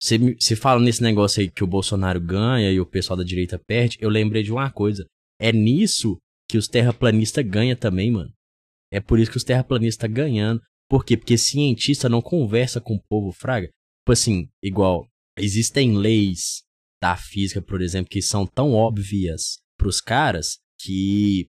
Você, 0.00 0.18
você 0.18 0.54
fala 0.54 0.80
nesse 0.80 1.02
negócio 1.02 1.40
aí 1.40 1.50
que 1.50 1.64
o 1.64 1.66
Bolsonaro 1.66 2.20
ganha 2.20 2.70
e 2.70 2.78
o 2.80 2.86
pessoal 2.86 3.16
da 3.16 3.24
direita 3.24 3.58
perde, 3.58 3.98
eu 4.00 4.08
lembrei 4.08 4.42
de 4.42 4.52
uma 4.52 4.70
coisa. 4.70 5.06
É 5.40 5.50
nisso 5.50 6.18
que 6.54 6.58
os 6.58 6.68
terraplanistas 6.68 7.44
ganham 7.44 7.76
também, 7.76 8.12
mano. 8.12 8.32
É 8.92 9.00
por 9.00 9.18
isso 9.18 9.28
que 9.28 9.36
os 9.36 9.42
terraplanistas 9.42 10.04
estão 10.04 10.12
ganhando. 10.12 10.62
Por 10.88 11.04
quê? 11.04 11.16
Porque 11.16 11.36
cientista 11.36 12.08
não 12.08 12.22
conversa 12.22 12.80
com 12.80 12.94
o 12.94 13.02
povo, 13.08 13.32
fraga. 13.32 13.66
Tipo 13.66 14.12
assim, 14.12 14.46
igual, 14.62 15.04
existem 15.36 15.96
leis 15.96 16.62
da 17.02 17.16
física, 17.16 17.60
por 17.60 17.82
exemplo, 17.82 18.08
que 18.08 18.22
são 18.22 18.46
tão 18.46 18.72
óbvias 18.72 19.58
pros 19.76 20.00
caras 20.00 20.58
que 20.80 21.48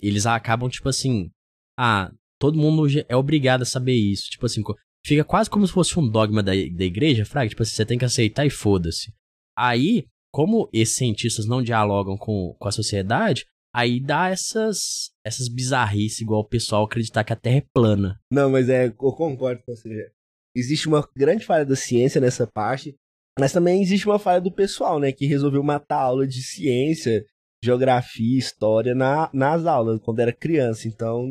eles 0.00 0.24
acabam, 0.24 0.70
tipo 0.70 0.88
assim, 0.88 1.30
ah, 1.76 2.12
todo 2.38 2.56
mundo 2.56 2.86
é 3.08 3.16
obrigado 3.16 3.62
a 3.62 3.66
saber 3.66 3.94
isso. 3.96 4.30
Tipo 4.30 4.46
assim, 4.46 4.62
fica 5.04 5.24
quase 5.24 5.50
como 5.50 5.66
se 5.66 5.72
fosse 5.72 5.98
um 5.98 6.08
dogma 6.08 6.44
da, 6.44 6.52
da 6.52 6.84
igreja, 6.84 7.24
fraga. 7.24 7.48
Tipo 7.48 7.64
assim, 7.64 7.74
você 7.74 7.84
tem 7.84 7.98
que 7.98 8.04
aceitar 8.04 8.46
e 8.46 8.50
foda-se. 8.50 9.12
Aí, 9.58 10.06
como 10.32 10.70
esses 10.72 10.94
cientistas 10.94 11.44
não 11.44 11.60
dialogam 11.60 12.16
com, 12.16 12.54
com 12.56 12.68
a 12.68 12.72
sociedade, 12.72 13.44
aí 13.74 13.98
dá 13.98 14.30
essas, 14.30 15.10
essas 15.26 15.48
bizarrices, 15.48 16.20
igual 16.20 16.40
o 16.42 16.48
pessoal 16.48 16.84
acreditar 16.84 17.24
que 17.24 17.32
a 17.32 17.36
Terra 17.36 17.56
é 17.56 17.66
plana. 17.74 18.20
Não, 18.30 18.48
mas 18.50 18.68
é, 18.68 18.86
eu 18.86 18.92
concordo 18.92 19.62
com 19.66 19.74
você. 19.74 20.10
Existe 20.56 20.86
uma 20.86 21.06
grande 21.16 21.44
falha 21.44 21.66
da 21.66 21.74
ciência 21.74 22.20
nessa 22.20 22.46
parte, 22.46 22.94
mas 23.38 23.52
também 23.52 23.82
existe 23.82 24.06
uma 24.06 24.18
falha 24.18 24.40
do 24.40 24.52
pessoal, 24.52 25.00
né, 25.00 25.10
que 25.10 25.26
resolveu 25.26 25.62
matar 25.64 25.96
a 25.96 26.04
aula 26.04 26.26
de 26.26 26.40
ciência, 26.40 27.24
geografia, 27.64 28.38
história 28.38 28.94
na, 28.94 29.28
nas 29.32 29.66
aulas, 29.66 30.00
quando 30.00 30.20
era 30.20 30.32
criança. 30.32 30.86
Então, 30.86 31.26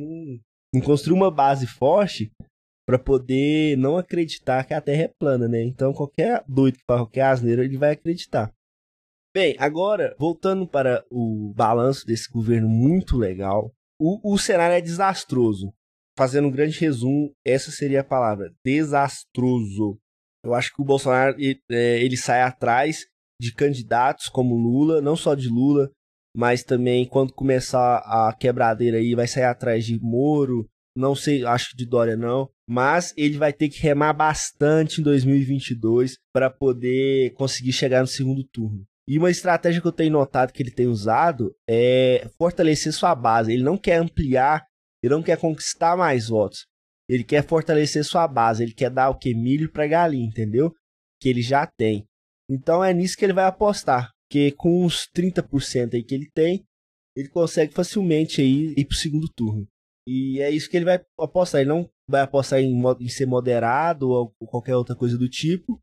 não 0.73 0.81
construiu 0.81 1.15
uma 1.15 1.31
base 1.31 1.65
forte 1.65 2.29
para 2.85 2.99
poder 2.99 3.77
não 3.77 3.95
acreditar 3.97 4.65
que 4.65 4.73
a 4.73 4.81
Terra 4.81 5.03
é 5.03 5.07
plana, 5.07 5.47
né? 5.47 5.63
Então, 5.63 5.93
qualquer 5.93 6.43
doido 6.45 6.77
que 6.79 6.83
qualquer 6.85 7.21
asneira, 7.21 7.63
ele 7.63 7.77
vai 7.77 7.91
acreditar. 7.91 8.51
Bem, 9.35 9.55
agora, 9.57 10.15
voltando 10.19 10.67
para 10.67 11.03
o 11.09 11.51
balanço 11.55 12.05
desse 12.05 12.29
governo 12.31 12.69
muito 12.69 13.17
legal, 13.17 13.73
o, 13.99 14.33
o 14.33 14.37
cenário 14.37 14.75
é 14.75 14.81
desastroso. 14.81 15.73
Fazendo 16.15 16.47
um 16.47 16.51
grande 16.51 16.79
resumo, 16.79 17.33
essa 17.43 17.71
seria 17.71 18.01
a 18.01 18.03
palavra: 18.03 18.53
desastroso. 18.63 19.97
Eu 20.45 20.53
acho 20.53 20.71
que 20.71 20.79
o 20.83 20.85
Bolsonaro 20.85 21.35
ele, 21.39 21.59
é, 21.71 22.03
ele 22.03 22.15
sai 22.15 22.43
atrás 22.43 23.07
de 23.41 23.51
candidatos 23.51 24.29
como 24.29 24.55
Lula, 24.55 25.01
não 25.01 25.15
só 25.15 25.33
de 25.33 25.49
Lula, 25.49 25.89
mas 26.37 26.63
também 26.63 27.03
quando 27.03 27.33
começar 27.33 27.97
a 28.05 28.35
quebradeira 28.39 28.97
aí, 28.97 29.15
vai 29.15 29.27
sair 29.27 29.45
atrás 29.45 29.83
de 29.83 29.99
Moro, 29.99 30.69
não 30.95 31.15
sei, 31.15 31.43
acho 31.43 31.71
que 31.71 31.77
de 31.77 31.87
Dória 31.87 32.15
não, 32.15 32.51
mas 32.69 33.15
ele 33.17 33.39
vai 33.39 33.51
ter 33.51 33.67
que 33.69 33.81
remar 33.81 34.13
bastante 34.13 35.01
em 35.01 35.03
2022 35.03 36.17
para 36.31 36.51
poder 36.51 37.33
conseguir 37.33 37.73
chegar 37.73 38.01
no 38.01 38.07
segundo 38.07 38.43
turno. 38.43 38.85
E 39.07 39.17
uma 39.17 39.29
estratégia 39.29 39.81
que 39.81 39.87
eu 39.87 39.91
tenho 39.91 40.11
notado 40.11 40.53
que 40.53 40.63
ele 40.63 40.71
tem 40.71 40.87
usado 40.87 41.53
é 41.69 42.29
fortalecer 42.37 42.93
sua 42.93 43.13
base. 43.13 43.51
Ele 43.51 43.63
não 43.63 43.77
quer 43.77 43.97
ampliar, 43.97 44.65
ele 45.03 45.13
não 45.13 45.21
quer 45.21 45.37
conquistar 45.37 45.97
mais 45.97 46.29
votos. 46.29 46.65
Ele 47.09 47.23
quer 47.23 47.45
fortalecer 47.45 48.03
sua 48.05 48.27
base, 48.27 48.63
ele 48.63 48.73
quer 48.73 48.89
dar 48.89 49.09
o 49.09 49.17
que? 49.17 49.33
Milho 49.33 49.69
para 49.71 49.87
galinha, 49.87 50.25
entendeu? 50.25 50.73
Que 51.21 51.27
ele 51.27 51.41
já 51.41 51.67
tem. 51.67 52.05
Então 52.49 52.83
é 52.83 52.93
nisso 52.93 53.17
que 53.17 53.25
ele 53.25 53.33
vai 53.33 53.45
apostar. 53.45 54.11
Porque 54.27 54.51
com 54.51 54.85
os 54.85 55.07
30% 55.15 55.93
aí 55.93 56.03
que 56.03 56.15
ele 56.15 56.29
tem, 56.33 56.63
ele 57.15 57.27
consegue 57.27 57.73
facilmente 57.73 58.41
aí 58.41 58.73
ir 58.77 58.85
pro 58.85 58.95
segundo 58.95 59.27
turno. 59.35 59.67
E 60.07 60.39
é 60.41 60.49
isso 60.49 60.69
que 60.69 60.77
ele 60.77 60.85
vai 60.85 61.03
apostar. 61.19 61.61
Ele 61.61 61.69
não 61.69 61.89
vai 62.09 62.21
apostar 62.21 62.59
em, 62.59 62.81
em 62.99 63.09
ser 63.09 63.25
moderado 63.25 64.09
ou 64.09 64.33
qualquer 64.47 64.75
outra 64.75 64.95
coisa 64.95 65.17
do 65.17 65.29
tipo. 65.29 65.79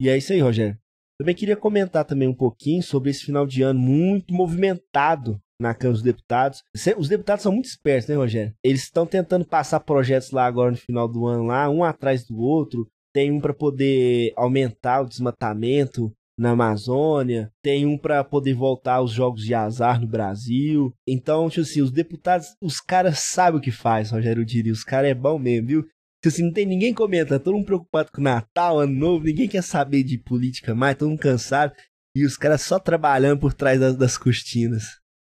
E 0.00 0.08
é 0.08 0.16
isso 0.16 0.32
aí, 0.32 0.40
Rogério. 0.40 0.78
Também 1.24 1.34
queria 1.34 1.56
comentar 1.56 2.04
também 2.04 2.28
um 2.28 2.34
pouquinho 2.34 2.82
sobre 2.82 3.08
esse 3.08 3.24
final 3.24 3.46
de 3.46 3.62
ano 3.62 3.80
muito 3.80 4.34
movimentado 4.34 5.40
na 5.58 5.72
Câmara 5.72 5.94
dos 5.94 6.02
Deputados. 6.02 6.62
Os 6.98 7.08
deputados 7.08 7.42
são 7.42 7.50
muito 7.50 7.64
espertos, 7.64 8.10
né, 8.10 8.14
Rogério? 8.14 8.52
Eles 8.62 8.82
estão 8.82 9.06
tentando 9.06 9.42
passar 9.46 9.80
projetos 9.80 10.32
lá 10.32 10.44
agora 10.44 10.72
no 10.72 10.76
final 10.76 11.08
do 11.08 11.26
ano, 11.26 11.44
lá, 11.44 11.70
um 11.70 11.82
atrás 11.82 12.26
do 12.26 12.36
outro. 12.36 12.86
Tem 13.10 13.32
um 13.32 13.40
para 13.40 13.54
poder 13.54 14.34
aumentar 14.36 15.00
o 15.00 15.08
desmatamento 15.08 16.12
na 16.38 16.50
Amazônia, 16.50 17.50
tem 17.62 17.86
um 17.86 17.96
para 17.96 18.22
poder 18.22 18.52
voltar 18.52 18.96
aos 18.96 19.10
jogos 19.10 19.44
de 19.44 19.54
azar 19.54 19.98
no 19.98 20.06
Brasil. 20.06 20.92
Então, 21.08 21.48
tipo 21.48 21.62
assim, 21.62 21.80
os 21.80 21.90
deputados, 21.90 22.48
os 22.60 22.80
caras 22.80 23.20
sabem 23.20 23.58
o 23.58 23.62
que 23.62 23.70
faz, 23.70 24.10
Rogério 24.10 24.44
diria. 24.44 24.74
Os 24.74 24.84
caras 24.84 25.10
é 25.10 25.14
bom 25.14 25.38
mesmo, 25.38 25.68
viu? 25.68 25.86
Tipo 26.24 26.34
assim, 26.36 26.44
não 26.44 26.52
tem 26.54 26.64
ninguém 26.64 26.94
comenta, 26.94 27.38
todo 27.38 27.52
mundo 27.52 27.66
preocupado 27.66 28.10
com 28.10 28.22
Natal, 28.22 28.80
Ano 28.80 28.94
Novo, 28.94 29.26
ninguém 29.26 29.46
quer 29.46 29.62
saber 29.62 30.02
de 30.02 30.16
política 30.16 30.74
mais, 30.74 30.96
todo 30.96 31.10
mundo 31.10 31.20
cansado. 31.20 31.74
E 32.16 32.24
os 32.24 32.34
caras 32.34 32.62
só 32.62 32.78
trabalhando 32.78 33.38
por 33.38 33.52
trás 33.52 33.78
das, 33.78 33.94
das 33.94 34.16
cortinas. 34.16 34.84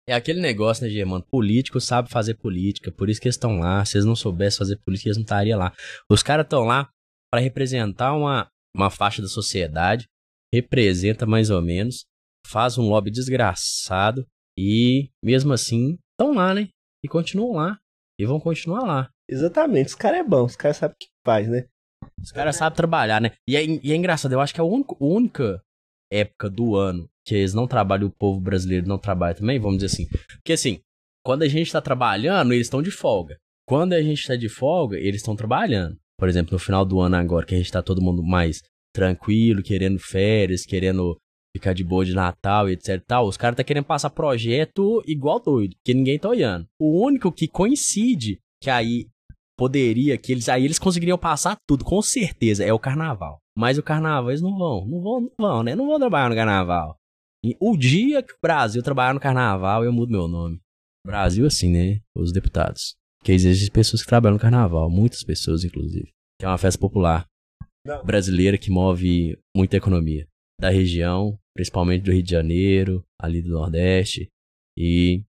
É 0.08 0.14
aquele 0.14 0.40
negócio, 0.40 0.84
né, 0.84 0.90
Germano? 0.90 1.24
Político 1.28 1.80
sabe 1.80 2.08
fazer 2.08 2.34
política, 2.34 2.92
por 2.92 3.10
isso 3.10 3.20
que 3.20 3.26
eles 3.26 3.34
estão 3.34 3.58
lá. 3.58 3.84
Se 3.84 3.96
eles 3.96 4.04
não 4.04 4.14
soubessem 4.14 4.58
fazer 4.58 4.76
política, 4.76 5.08
eles 5.08 5.16
não 5.16 5.24
estariam 5.24 5.58
lá. 5.58 5.74
Os 6.08 6.22
caras 6.22 6.46
estão 6.46 6.62
lá 6.62 6.88
para 7.32 7.40
representar 7.40 8.14
uma, 8.14 8.48
uma 8.72 8.88
faixa 8.88 9.20
da 9.20 9.26
sociedade, 9.26 10.06
representa 10.54 11.26
mais 11.26 11.50
ou 11.50 11.60
menos, 11.60 12.04
faz 12.46 12.78
um 12.78 12.88
lobby 12.88 13.10
desgraçado 13.10 14.24
e, 14.56 15.10
mesmo 15.20 15.52
assim, 15.52 15.98
estão 16.12 16.32
lá, 16.32 16.54
né? 16.54 16.68
E 17.04 17.08
continuam 17.08 17.56
lá. 17.56 17.76
E 18.20 18.24
vão 18.24 18.38
continuar 18.38 18.84
lá. 18.84 19.10
Exatamente, 19.28 19.88
os 19.88 19.94
caras 19.94 20.20
é 20.20 20.24
bom, 20.24 20.44
os 20.44 20.56
caras 20.56 20.76
sabem 20.76 20.94
o 20.94 20.98
que 20.98 21.08
faz, 21.24 21.48
né? 21.48 21.66
Os 22.22 22.30
caras 22.30 22.56
sabem 22.56 22.76
trabalhar, 22.76 23.20
né? 23.20 23.32
E 23.48 23.56
é, 23.56 23.64
e 23.64 23.92
é 23.92 23.96
engraçado, 23.96 24.32
eu 24.32 24.40
acho 24.40 24.54
que 24.54 24.60
é 24.60 24.62
a 24.62 24.66
única, 24.66 24.94
única 25.00 25.62
época 26.12 26.48
do 26.48 26.76
ano 26.76 27.08
que 27.26 27.34
eles 27.34 27.52
não 27.52 27.66
trabalham, 27.66 28.06
o 28.06 28.12
povo 28.12 28.40
brasileiro 28.40 28.86
não 28.86 28.98
trabalha 28.98 29.34
também, 29.34 29.58
vamos 29.58 29.78
dizer 29.78 29.86
assim. 29.86 30.06
Porque 30.36 30.52
assim, 30.52 30.80
quando 31.24 31.42
a 31.42 31.48
gente 31.48 31.72
tá 31.72 31.80
trabalhando, 31.80 32.52
eles 32.52 32.66
estão 32.66 32.80
de 32.80 32.92
folga. 32.92 33.36
Quando 33.66 33.94
a 33.94 34.02
gente 34.02 34.24
tá 34.24 34.36
de 34.36 34.48
folga, 34.48 34.96
eles 34.96 35.16
estão 35.16 35.34
trabalhando. 35.34 35.98
Por 36.16 36.28
exemplo, 36.28 36.52
no 36.52 36.58
final 36.58 36.84
do 36.84 37.00
ano 37.00 37.16
agora, 37.16 37.44
que 37.44 37.54
a 37.54 37.58
gente 37.58 37.72
tá 37.72 37.82
todo 37.82 38.00
mundo 38.00 38.22
mais 38.22 38.62
tranquilo, 38.94 39.62
querendo 39.62 39.98
férias, 39.98 40.64
querendo 40.64 41.18
ficar 41.54 41.72
de 41.72 41.82
boa 41.82 42.04
de 42.04 42.14
Natal 42.14 42.68
e 42.68 42.74
etc 42.74 43.02
tal, 43.06 43.26
os 43.26 43.36
caras 43.36 43.56
tá 43.56 43.64
querendo 43.64 43.84
passar 43.84 44.10
projeto 44.10 45.02
igual 45.06 45.40
doido, 45.40 45.74
porque 45.76 45.94
ninguém 45.94 46.18
tá 46.18 46.28
olhando. 46.28 46.66
O 46.78 47.04
único 47.04 47.32
que 47.32 47.48
coincide 47.48 48.38
que 48.62 48.70
aí 48.70 49.06
poderia, 49.56 50.18
que 50.18 50.32
eles 50.32 50.48
aí 50.48 50.64
eles 50.64 50.78
conseguiriam 50.78 51.18
passar 51.18 51.56
tudo, 51.66 51.84
com 51.84 52.00
certeza, 52.02 52.64
é 52.64 52.72
o 52.72 52.78
carnaval. 52.78 53.38
Mas 53.56 53.78
o 53.78 53.82
carnaval 53.82 54.30
eles 54.30 54.42
não 54.42 54.56
vão, 54.56 54.86
não 54.86 55.00
vão, 55.00 55.20
não 55.20 55.30
vão, 55.38 55.62
né? 55.62 55.74
Não 55.74 55.86
vão 55.86 55.98
trabalhar 55.98 56.28
no 56.28 56.34
carnaval. 56.34 56.96
E 57.44 57.56
o 57.60 57.76
dia 57.76 58.22
que 58.22 58.32
o 58.32 58.38
Brasil 58.42 58.82
trabalhar 58.82 59.14
no 59.14 59.20
carnaval, 59.20 59.84
eu 59.84 59.92
mudo 59.92 60.10
meu 60.10 60.28
nome. 60.28 60.60
Brasil, 61.06 61.46
assim, 61.46 61.70
né? 61.70 62.00
Os 62.14 62.32
deputados. 62.32 62.96
Porque 63.18 63.32
existem 63.32 63.70
pessoas 63.70 64.02
que 64.02 64.08
trabalham 64.08 64.34
no 64.34 64.40
carnaval, 64.40 64.90
muitas 64.90 65.22
pessoas, 65.22 65.64
inclusive. 65.64 66.12
Que 66.38 66.44
é 66.44 66.48
uma 66.48 66.58
festa 66.58 66.80
popular 66.80 67.26
brasileira 68.04 68.58
que 68.58 68.70
move 68.70 69.38
muita 69.56 69.76
economia. 69.76 70.26
Da 70.60 70.70
região, 70.70 71.38
principalmente 71.54 72.02
do 72.02 72.12
Rio 72.12 72.22
de 72.22 72.30
Janeiro, 72.30 73.04
ali 73.20 73.40
do 73.40 73.50
Nordeste. 73.50 74.28
E 74.76 75.22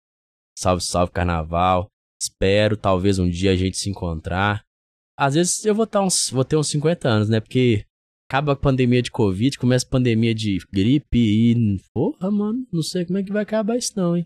salve, 0.58 0.84
salve 0.84 1.12
carnaval. 1.12 1.88
Espero 2.21 2.75
talvez 2.75 3.19
um 3.19 3.30
dia 3.30 3.51
a 3.51 3.56
gente 3.56 3.77
se 3.77 3.89
encontrar. 3.89 4.63
Às 5.17 5.36
vezes 5.36 5.65
eu 5.65 5.73
vou, 5.73 5.86
estar 5.86 6.01
uns, 6.01 6.30
vou 6.32 6.45
ter 6.45 6.58
uns 6.58 6.69
50 6.69 7.08
anos, 7.08 7.30
né? 7.30 7.39
Porque 7.39 7.86
acaba 8.30 8.53
a 8.53 8.56
pandemia 8.56 9.01
de 9.01 9.12
Covid, 9.12 9.58
começa 9.58 9.86
a 9.86 9.89
pandemia 9.89 10.34
de 10.34 10.58
gripe 10.71 11.17
e. 11.17 11.80
Porra, 11.93 12.30
mano, 12.30 12.67
não 12.71 12.84
sei 12.84 13.06
como 13.06 13.17
é 13.17 13.23
que 13.23 13.32
vai 13.32 13.43
acabar 13.43 13.77
isso, 13.77 13.93
não, 13.95 14.15
hein? 14.15 14.25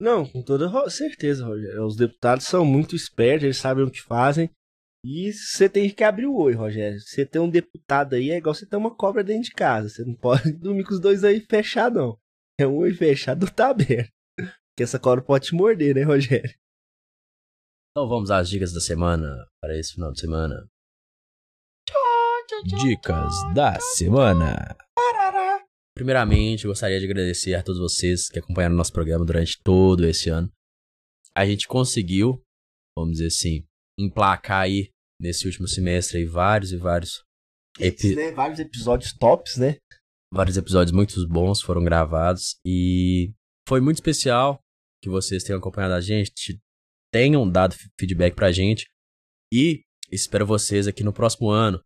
Não, 0.00 0.24
com 0.24 0.42
toda 0.42 0.90
certeza, 0.90 1.44
Rogério. 1.44 1.84
Os 1.84 1.96
deputados 1.96 2.46
são 2.46 2.64
muito 2.64 2.94
espertos, 2.94 3.44
eles 3.44 3.56
sabem 3.56 3.84
o 3.84 3.90
que 3.90 4.00
fazem. 4.00 4.48
E 5.04 5.32
você 5.32 5.68
tem 5.68 5.90
que 5.90 6.04
abrir 6.04 6.26
o 6.26 6.36
olho, 6.36 6.58
Rogério. 6.58 7.00
Você 7.00 7.24
tem 7.24 7.40
um 7.40 7.50
deputado 7.50 8.14
aí, 8.14 8.30
é 8.30 8.36
igual 8.36 8.54
você 8.54 8.66
ter 8.66 8.76
uma 8.76 8.94
cobra 8.94 9.24
dentro 9.24 9.44
de 9.44 9.52
casa. 9.52 9.88
Você 9.88 10.04
não 10.04 10.14
pode 10.14 10.52
dormir 10.58 10.84
com 10.84 10.94
os 10.94 11.00
dois 11.00 11.24
aí 11.24 11.40
fechados, 11.40 12.00
não. 12.00 12.18
É 12.60 12.66
um 12.66 12.76
olho 12.76 12.96
fechado, 12.96 13.50
tá 13.50 13.70
aberto. 13.70 14.10
Porque 14.36 14.82
essa 14.82 14.98
cobra 14.98 15.22
pode 15.24 15.46
te 15.46 15.54
morder, 15.54 15.94
né, 15.94 16.02
Rogério? 16.02 16.52
Então 17.98 18.08
vamos 18.08 18.30
às 18.30 18.48
dicas 18.48 18.72
da 18.72 18.80
semana 18.80 19.44
para 19.60 19.76
esse 19.76 19.94
final 19.94 20.12
de 20.12 20.20
semana. 20.20 20.70
Dicas 22.80 23.32
da 23.52 23.80
semana. 23.80 24.76
Primeiramente, 25.96 26.68
gostaria 26.68 27.00
de 27.00 27.06
agradecer 27.06 27.56
a 27.56 27.62
todos 27.64 27.80
vocês 27.80 28.28
que 28.28 28.38
acompanharam 28.38 28.76
nosso 28.76 28.92
programa 28.92 29.24
durante 29.24 29.60
todo 29.64 30.06
esse 30.06 30.30
ano. 30.30 30.48
A 31.34 31.44
gente 31.44 31.66
conseguiu, 31.66 32.40
vamos 32.96 33.14
dizer 33.14 33.26
assim, 33.26 33.66
emplacar 33.98 34.60
aí 34.60 34.90
nesse 35.20 35.46
último 35.46 35.66
semestre 35.66 36.18
aí 36.18 36.24
vários 36.24 36.70
e 36.70 36.76
vários 36.76 37.24
epi 37.80 38.14
né? 38.14 38.30
vários 38.30 38.60
episódios 38.60 39.12
tops, 39.12 39.56
né? 39.56 39.76
Vários 40.32 40.56
episódios 40.56 40.94
muito 40.94 41.14
bons 41.26 41.60
foram 41.60 41.82
gravados 41.82 42.60
e 42.64 43.32
foi 43.68 43.80
muito 43.80 43.96
especial 43.96 44.60
que 45.02 45.10
vocês 45.10 45.42
tenham 45.42 45.58
acompanhado 45.58 45.94
a 45.94 46.00
gente, 46.00 46.60
tenham 47.12 47.48
dado 47.48 47.74
feedback 47.98 48.34
pra 48.34 48.52
gente 48.52 48.86
e 49.52 49.82
espero 50.10 50.46
vocês 50.46 50.86
aqui 50.86 51.02
no 51.02 51.12
próximo 51.12 51.50
ano. 51.50 51.80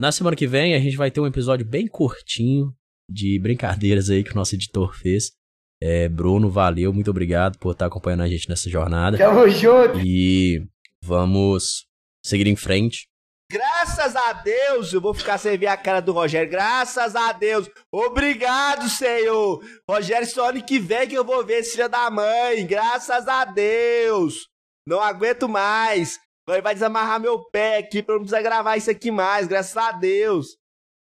Na 0.00 0.10
semana 0.10 0.36
que 0.36 0.46
vem 0.46 0.74
a 0.74 0.78
gente 0.78 0.96
vai 0.96 1.10
ter 1.10 1.20
um 1.20 1.26
episódio 1.26 1.66
bem 1.66 1.86
curtinho 1.86 2.74
de 3.08 3.38
brincadeiras 3.38 4.10
aí 4.10 4.24
que 4.24 4.32
o 4.32 4.36
nosso 4.36 4.54
editor 4.54 4.94
fez. 4.94 5.32
É, 5.80 6.08
Bruno, 6.08 6.48
valeu, 6.48 6.92
muito 6.92 7.10
obrigado 7.10 7.58
por 7.58 7.72
estar 7.72 7.86
acompanhando 7.86 8.22
a 8.22 8.28
gente 8.28 8.48
nessa 8.48 8.70
jornada. 8.70 9.18
Tamo 9.18 9.48
junto! 9.48 9.98
E 9.98 10.64
vamos 11.02 11.86
seguir 12.24 12.46
em 12.46 12.56
frente. 12.56 13.08
Graças 13.50 14.16
a 14.16 14.32
Deus, 14.32 14.92
eu 14.92 15.00
vou 15.00 15.12
ficar 15.12 15.36
sem 15.36 15.58
ver 15.58 15.66
a 15.66 15.76
cara 15.76 16.00
do 16.00 16.12
Rogério. 16.12 16.50
Graças 16.50 17.14
a 17.14 17.32
Deus. 17.32 17.68
Obrigado, 17.92 18.88
Senhor. 18.88 19.62
Rogério, 19.86 20.26
só 20.26 20.48
ano 20.48 20.64
que 20.64 20.78
vem 20.78 21.06
que 21.06 21.14
eu 21.14 21.24
vou 21.24 21.44
ver 21.44 21.58
esse 21.58 21.72
filho 21.72 21.88
da 21.88 22.08
mãe. 22.10 22.66
Graças 22.66 23.28
a 23.28 23.44
Deus. 23.44 24.51
Não 24.86 25.00
aguento 25.00 25.48
mais. 25.48 26.18
Vai, 26.46 26.60
vai 26.60 26.74
desamarrar 26.74 27.20
meu 27.20 27.44
pé 27.50 27.78
aqui 27.78 28.02
pra 28.02 28.14
eu 28.14 28.18
não 28.18 28.24
precisar 28.24 28.42
gravar 28.42 28.76
isso 28.76 28.90
aqui 28.90 29.10
mais. 29.10 29.46
Graças 29.46 29.76
a 29.76 29.92
Deus. 29.92 30.56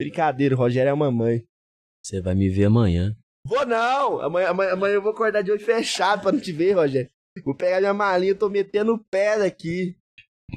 Brincadeira, 0.01 0.55
o 0.55 0.59
Rogério 0.59 0.91
é 0.91 0.93
uma 0.93 1.11
mãe. 1.11 1.45
Você 2.05 2.21
vai 2.21 2.35
me 2.35 2.49
ver 2.49 2.65
amanhã. 2.67 3.17
Vou 3.47 3.65
não. 3.65 4.21
Amanhã, 4.21 4.49
amanhã, 4.49 4.73
amanhã 4.73 4.95
eu 4.95 5.03
vou 5.03 5.13
acordar 5.13 5.43
de 5.43 5.51
olho 5.51 5.65
fechado 5.65 6.23
pra 6.23 6.33
não 6.33 6.41
te 6.41 6.53
ver, 6.53 6.73
Rogério. 6.73 7.11
Vou 7.45 7.55
pegar 7.55 7.81
minha 7.81 7.95
malinha, 7.95 8.35
tô 8.35 8.49
metendo 8.51 8.95
o 8.95 9.05
pé 9.11 9.39
daqui. 9.39 9.97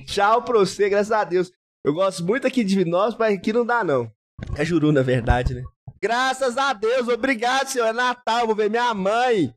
Tchau 0.06 0.43
pra 0.43 0.60
você, 0.60 0.89
graças 0.89 1.12
a 1.12 1.23
Deus. 1.23 1.51
Eu 1.86 1.93
gosto 1.93 2.25
muito 2.25 2.45
aqui 2.45 2.63
de 2.63 2.84
nós, 2.84 3.15
mas 3.17 3.38
aqui 3.38 3.54
não 3.54 3.65
dá, 3.65 3.84
não. 3.84 4.12
É 4.58 4.65
juru, 4.65 4.91
na 4.91 5.01
verdade, 5.01 5.54
né? 5.54 5.63
Graças 6.01 6.58
a 6.58 6.73
Deus, 6.73 7.08
obrigado, 7.08 7.67
senhor. 7.67 7.88
É 7.88 7.93
Natal, 7.93 8.45
vou 8.45 8.56
ver 8.56 8.69
minha 8.69 8.93
mãe. 8.93 9.54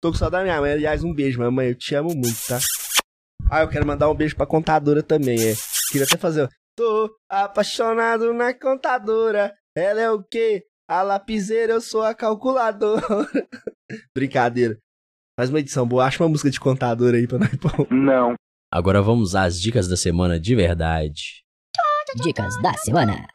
Tô 0.00 0.10
com 0.10 0.16
saudade 0.16 0.46
da 0.46 0.50
minha 0.50 0.60
mãe. 0.60 0.72
Aliás, 0.72 1.04
um 1.04 1.12
beijo, 1.12 1.38
mamãe. 1.38 1.68
Eu 1.68 1.74
te 1.74 1.94
amo 1.94 2.14
muito, 2.14 2.38
tá? 2.48 2.58
Ah, 3.50 3.60
eu 3.62 3.68
quero 3.68 3.86
mandar 3.86 4.10
um 4.10 4.14
beijo 4.14 4.34
pra 4.36 4.46
contadora 4.46 5.02
também, 5.02 5.38
é. 5.50 5.54
Queria 5.90 6.06
até 6.06 6.16
fazer. 6.16 6.48
Tô 6.76 7.14
apaixonado 7.28 8.32
na 8.32 8.54
contadora. 8.54 9.54
Ela 9.76 10.00
é 10.00 10.10
o 10.10 10.22
quê? 10.22 10.64
A 10.88 11.02
lapiseira, 11.02 11.74
eu 11.74 11.80
sou 11.80 12.02
a 12.02 12.14
calculadora. 12.14 13.02
Brincadeira. 14.14 14.78
Faz 15.38 15.50
uma 15.50 15.60
edição 15.60 15.86
boa. 15.86 16.06
Acha 16.06 16.22
uma 16.22 16.28
música 16.30 16.50
de 16.50 16.60
contadora 16.60 17.16
aí 17.16 17.26
pra 17.26 17.38
nós 17.38 17.54
pôr. 17.56 17.90
Não. 17.90 18.34
Agora 18.72 19.02
vamos 19.02 19.34
às 19.34 19.60
dicas 19.60 19.86
da 19.86 19.96
semana 19.96 20.40
de 20.40 20.54
verdade. 20.54 21.42
Dicas 22.22 22.60
da 22.62 22.72
semana. 22.74 23.26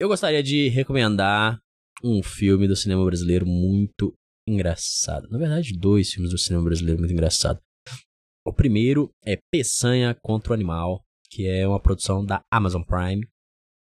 Eu 0.00 0.08
gostaria 0.08 0.42
de 0.42 0.68
recomendar 0.68 1.58
um 2.02 2.22
filme 2.22 2.66
do 2.66 2.76
cinema 2.76 3.04
brasileiro 3.04 3.46
muito 3.46 4.14
engraçado. 4.46 5.28
Na 5.30 5.38
verdade, 5.38 5.78
dois 5.78 6.10
filmes 6.12 6.32
do 6.32 6.38
cinema 6.38 6.64
brasileiro 6.64 6.98
muito 6.98 7.12
engraçado. 7.12 7.60
O 8.44 8.52
primeiro 8.52 9.10
é 9.24 9.38
Peçanha 9.50 10.14
contra 10.20 10.50
o 10.50 10.54
Animal, 10.54 11.04
que 11.30 11.46
é 11.46 11.66
uma 11.66 11.80
produção 11.80 12.24
da 12.24 12.42
Amazon 12.50 12.82
Prime, 12.82 13.26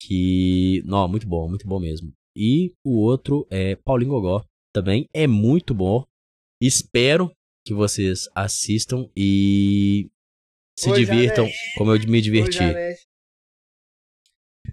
que, 0.02 0.82
não, 0.86 1.08
muito 1.08 1.28
bom, 1.28 1.48
muito 1.48 1.68
bom 1.68 1.80
mesmo. 1.80 2.12
E 2.36 2.74
o 2.84 3.00
outro 3.00 3.48
é 3.50 3.76
Paulinho 3.76 4.12
Gogó, 4.12 4.44
também 4.74 5.08
é 5.14 5.28
muito 5.28 5.74
bom. 5.74 6.04
Espero 6.62 7.32
que 7.66 7.74
vocês 7.74 8.28
assistam 8.36 9.10
e 9.16 10.10
se 10.78 10.90
Oi, 10.90 11.00
divirtam 11.00 11.48
como 11.78 11.94
eu 11.94 12.00
me 12.08 12.22
diverti. 12.22 12.58
Janete. 12.58 13.08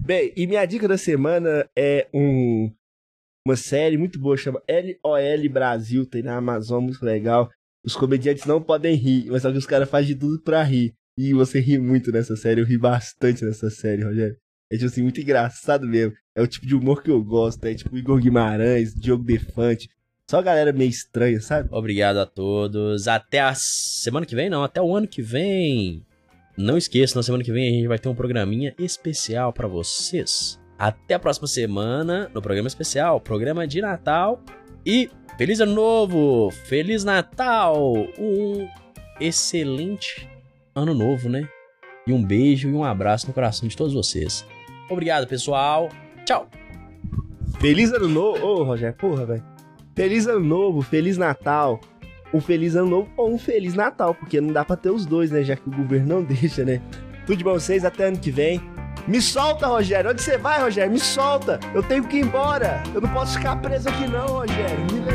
Bem, 0.00 0.32
e 0.36 0.46
minha 0.46 0.64
dica 0.66 0.86
da 0.86 0.98
semana 0.98 1.68
é 1.76 2.08
um, 2.12 2.70
uma 3.46 3.56
série 3.56 3.96
muito 3.96 4.18
boa, 4.18 4.36
chama 4.36 4.62
LOL 4.68 5.48
Brasil, 5.50 6.06
tem 6.06 6.22
na 6.22 6.36
Amazon, 6.36 6.84
muito 6.84 7.04
legal. 7.04 7.50
Os 7.84 7.94
comediantes 7.94 8.46
não 8.46 8.62
podem 8.62 8.94
rir, 8.94 9.26
mas 9.28 9.42
só 9.42 9.52
que 9.52 9.58
os 9.58 9.66
caras 9.66 9.88
fazem 9.88 10.14
de 10.14 10.20
tudo 10.20 10.40
pra 10.42 10.62
rir. 10.62 10.94
E 11.18 11.32
você 11.32 11.60
ri 11.60 11.78
muito 11.78 12.10
nessa 12.10 12.34
série, 12.34 12.60
eu 12.60 12.64
ri 12.64 12.78
bastante 12.78 13.44
nessa 13.44 13.70
série, 13.70 14.02
Rogério. 14.02 14.36
É 14.72 14.76
tipo 14.76 14.86
assim, 14.86 15.02
muito 15.02 15.20
engraçado 15.20 15.86
mesmo. 15.86 16.14
É 16.34 16.42
o 16.42 16.46
tipo 16.46 16.66
de 16.66 16.74
humor 16.74 17.02
que 17.02 17.10
eu 17.10 17.22
gosto, 17.22 17.64
é 17.64 17.74
tipo 17.74 17.96
Igor 17.96 18.18
Guimarães, 18.18 18.94
Diogo 18.94 19.22
Defante. 19.22 19.88
Só 20.28 20.40
galera 20.40 20.72
meio 20.72 20.88
estranha, 20.88 21.40
sabe? 21.40 21.68
Obrigado 21.70 22.16
a 22.16 22.26
todos. 22.26 23.06
Até 23.06 23.40
a 23.40 23.54
semana 23.54 24.24
que 24.24 24.34
vem, 24.34 24.48
não, 24.48 24.64
até 24.64 24.80
o 24.80 24.96
ano 24.96 25.06
que 25.06 25.20
vem. 25.20 26.04
Não 26.56 26.78
esqueça, 26.78 27.16
na 27.16 27.22
semana 27.22 27.44
que 27.44 27.52
vem 27.52 27.68
a 27.68 27.72
gente 27.72 27.88
vai 27.88 27.98
ter 27.98 28.08
um 28.08 28.14
programinha 28.14 28.74
especial 28.78 29.52
pra 29.52 29.68
vocês. 29.68 30.58
Até 30.78 31.14
a 31.14 31.18
próxima 31.18 31.46
semana 31.46 32.30
no 32.34 32.40
programa 32.40 32.68
especial, 32.68 33.20
programa 33.20 33.66
de 33.66 33.80
Natal. 33.80 34.42
E 34.86 35.10
feliz 35.38 35.60
ano 35.60 35.72
novo! 35.72 36.50
Feliz 36.50 37.04
Natal! 37.04 37.94
Um 38.18 38.68
excelente 39.18 40.28
ano 40.74 40.92
novo, 40.92 41.28
né? 41.30 41.48
E 42.06 42.12
um 42.12 42.22
beijo 42.22 42.68
e 42.68 42.72
um 42.74 42.84
abraço 42.84 43.26
no 43.26 43.32
coração 43.32 43.66
de 43.66 43.74
todos 43.74 43.94
vocês. 43.94 44.44
Obrigado, 44.90 45.26
pessoal. 45.26 45.88
Tchau! 46.26 46.46
Feliz 47.60 47.94
ano 47.94 48.08
novo. 48.08 48.44
Ô, 48.44 48.62
Rogério, 48.62 48.94
porra, 48.94 49.24
velho. 49.24 49.44
Feliz 49.94 50.26
ano 50.26 50.44
novo, 50.44 50.82
feliz 50.82 51.16
Natal. 51.16 51.80
Um 52.34 52.40
feliz 52.40 52.76
ano 52.76 52.90
novo 52.90 53.10
ou 53.16 53.32
um 53.32 53.38
feliz 53.38 53.74
Natal, 53.74 54.14
porque 54.14 54.38
não 54.38 54.52
dá 54.52 54.66
pra 54.66 54.76
ter 54.76 54.90
os 54.90 55.06
dois, 55.06 55.30
né? 55.30 55.42
Já 55.42 55.56
que 55.56 55.66
o 55.66 55.72
governo 55.72 56.16
não 56.16 56.22
deixa, 56.24 56.62
né? 56.62 56.82
Tudo 57.24 57.38
de 57.38 57.44
bom 57.44 57.54
vocês, 57.54 57.86
até 57.86 58.08
ano 58.08 58.18
que 58.18 58.30
vem. 58.30 58.60
Me 59.06 59.20
solta, 59.20 59.66
Rogério. 59.66 60.10
Onde 60.10 60.22
você 60.22 60.38
vai, 60.38 60.60
Rogério? 60.60 60.90
Me 60.90 60.98
solta. 60.98 61.60
Eu 61.74 61.82
tenho 61.82 62.04
que 62.04 62.16
ir 62.16 62.24
embora. 62.24 62.82
Eu 62.94 63.00
não 63.00 63.08
posso 63.10 63.36
ficar 63.36 63.56
preso 63.56 63.88
aqui, 63.88 64.06
não, 64.06 64.26
Rogério. 64.26 64.86
Me 64.92 65.00
lê, 65.00 65.12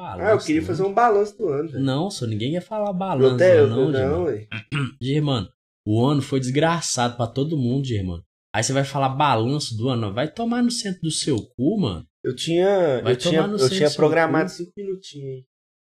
Ah, 0.00 0.30
eu 0.32 0.38
queria 0.38 0.62
fazer 0.62 0.82
um 0.82 0.92
balanço 0.92 1.36
do 1.36 1.48
ano, 1.48 1.68
velho. 1.68 1.84
Não, 1.84 2.10
só 2.10 2.26
ninguém 2.26 2.52
ia 2.52 2.62
falar 2.62 2.92
balanço, 2.92 3.42
eu, 3.44 3.68
não, 3.68 3.90
não, 3.90 4.26
Germano. 5.00 5.48
o 5.86 6.04
ano 6.04 6.22
foi 6.22 6.40
desgraçado 6.40 7.16
pra 7.16 7.26
todo 7.26 7.56
mundo, 7.56 7.86
Germano. 7.86 8.22
Aí 8.54 8.62
você 8.64 8.72
vai 8.72 8.84
falar 8.84 9.10
balanço 9.10 9.76
do 9.76 9.88
ano. 9.88 10.12
Vai 10.12 10.30
tomar 10.32 10.62
no 10.62 10.70
centro 10.70 11.02
do 11.02 11.10
seu 11.10 11.36
cu, 11.56 11.78
mano. 11.80 12.04
Eu 12.24 12.34
tinha, 12.34 13.00
Vai 13.02 13.12
eu 13.12 13.16
tinha, 13.16 13.40
eu 13.42 13.70
tinha 13.70 13.90
programado 13.92 14.50
cu. 14.50 14.56
cinco 14.56 14.72
minutinhos 14.76 15.28
aí. 15.28 15.44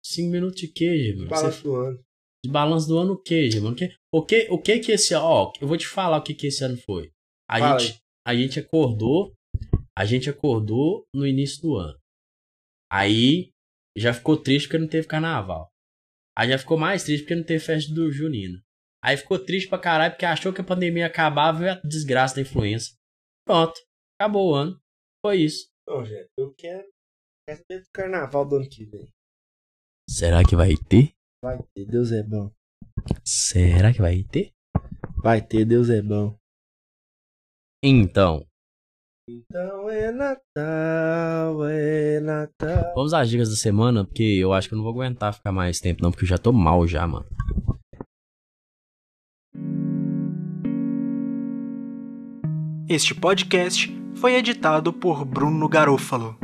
Cinco 0.05 0.31
minutos 0.31 0.61
de 0.61 0.69
quê, 0.69 0.99
Germano? 0.99 1.29
Balanço 1.31 1.57
Você- 1.59 1.63
do 1.63 1.75
ano. 1.77 1.99
De 2.45 2.51
balanço 2.51 2.89
do 2.89 2.99
ano 2.99 3.13
o 3.15 3.23
quê, 3.23 3.51
Germano? 3.51 3.75
O 3.75 3.77
que, 3.79 3.95
o 4.13 4.23
que, 4.25 4.49
o 4.51 4.59
que 4.59 4.79
que 4.81 4.93
esse... 4.93 5.15
Ó, 5.15 5.53
eu 5.61 5.67
vou 5.69 5.77
te 5.77 5.87
falar 5.87 6.19
o 6.19 6.23
que 6.23 6.35
que 6.35 6.49
esse 6.49 6.63
ano 6.65 6.77
foi. 6.77 7.11
A 7.49 7.59
Fala 7.59 7.79
gente, 7.79 7.99
a 8.27 8.35
gente 8.35 8.59
acordou... 8.61 9.33
A 9.97 10.05
gente 10.05 10.29
acordou 10.29 11.05
no 11.15 11.27
início 11.27 11.63
do 11.63 11.77
ano. 11.77 11.97
Aí 12.91 13.52
já 13.97 14.13
ficou 14.13 14.37
triste 14.37 14.67
porque 14.67 14.79
não 14.79 14.89
teve 14.89 15.07
carnaval. 15.07 15.69
Aí 16.37 16.49
já 16.49 16.59
ficou 16.59 16.79
mais 16.79 17.05
triste 17.05 17.23
porque 17.23 17.35
não 17.35 17.45
teve 17.45 17.65
festa 17.65 17.93
do 17.93 18.11
Junino. 18.11 18.63
Aí 19.05 19.17
ficou 19.17 19.39
triste 19.39 19.69
pra 19.69 19.79
caralho 19.79 20.13
porque 20.13 20.25
achou 20.25 20.53
que 20.53 20.61
a 20.61 20.65
pandemia 20.65 21.07
acabava 21.07 21.65
e 21.65 21.69
a 21.69 21.81
desgraça 21.81 22.37
da 22.37 22.43
influenza. 22.43 22.91
Pronto. 23.47 23.75
Acabou 24.19 24.53
o 24.53 24.55
ano. 24.55 24.81
Foi 25.25 25.39
isso. 25.39 25.69
Não, 25.87 26.05
gente, 26.05 26.29
eu 26.39 26.55
quero. 26.55 26.89
Quero 27.49 27.59
saber 27.59 27.83
do 27.83 27.91
carnaval 27.93 28.49
do 28.49 28.57
ano 28.57 28.69
que 28.69 28.85
vem. 28.85 29.09
Será 30.09 30.43
que 30.45 30.55
vai 30.55 30.75
ter? 30.77 31.13
Vai 31.45 31.59
ter, 31.75 31.87
Deus 31.87 32.13
é 32.13 32.23
bom. 32.23 32.53
Será 33.25 33.93
que 33.93 34.01
vai 34.01 34.23
ter? 34.23 34.53
Vai 35.23 35.45
ter, 35.45 35.65
Deus 35.65 35.91
é 35.91 36.01
bom. 36.01 36.39
Então, 37.85 38.47
Então 39.33 39.89
é 39.89 40.13
Natal, 40.13 41.65
é 41.65 42.21
Natal. 42.21 42.93
vamos 42.95 43.15
às 43.15 43.31
dicas 43.31 43.49
da 43.49 43.57
semana, 43.57 44.05
porque 44.05 44.23
eu 44.23 44.53
acho 44.53 44.69
que 44.69 44.75
eu 44.75 44.77
não 44.77 44.85
vou 44.85 44.93
aguentar 44.93 45.33
ficar 45.33 45.51
mais 45.51 45.81
tempo, 45.81 46.03
não, 46.03 46.11
porque 46.11 46.25
eu 46.25 46.29
já 46.29 46.37
tô 46.37 46.53
mal 46.53 46.87
já, 46.87 47.07
mano. 47.07 47.25
Este 52.87 53.15
podcast 53.15 53.91
foi 54.17 54.35
editado 54.35 54.93
por 54.93 55.25
Bruno 55.25 55.67
Garofalo. 55.67 56.37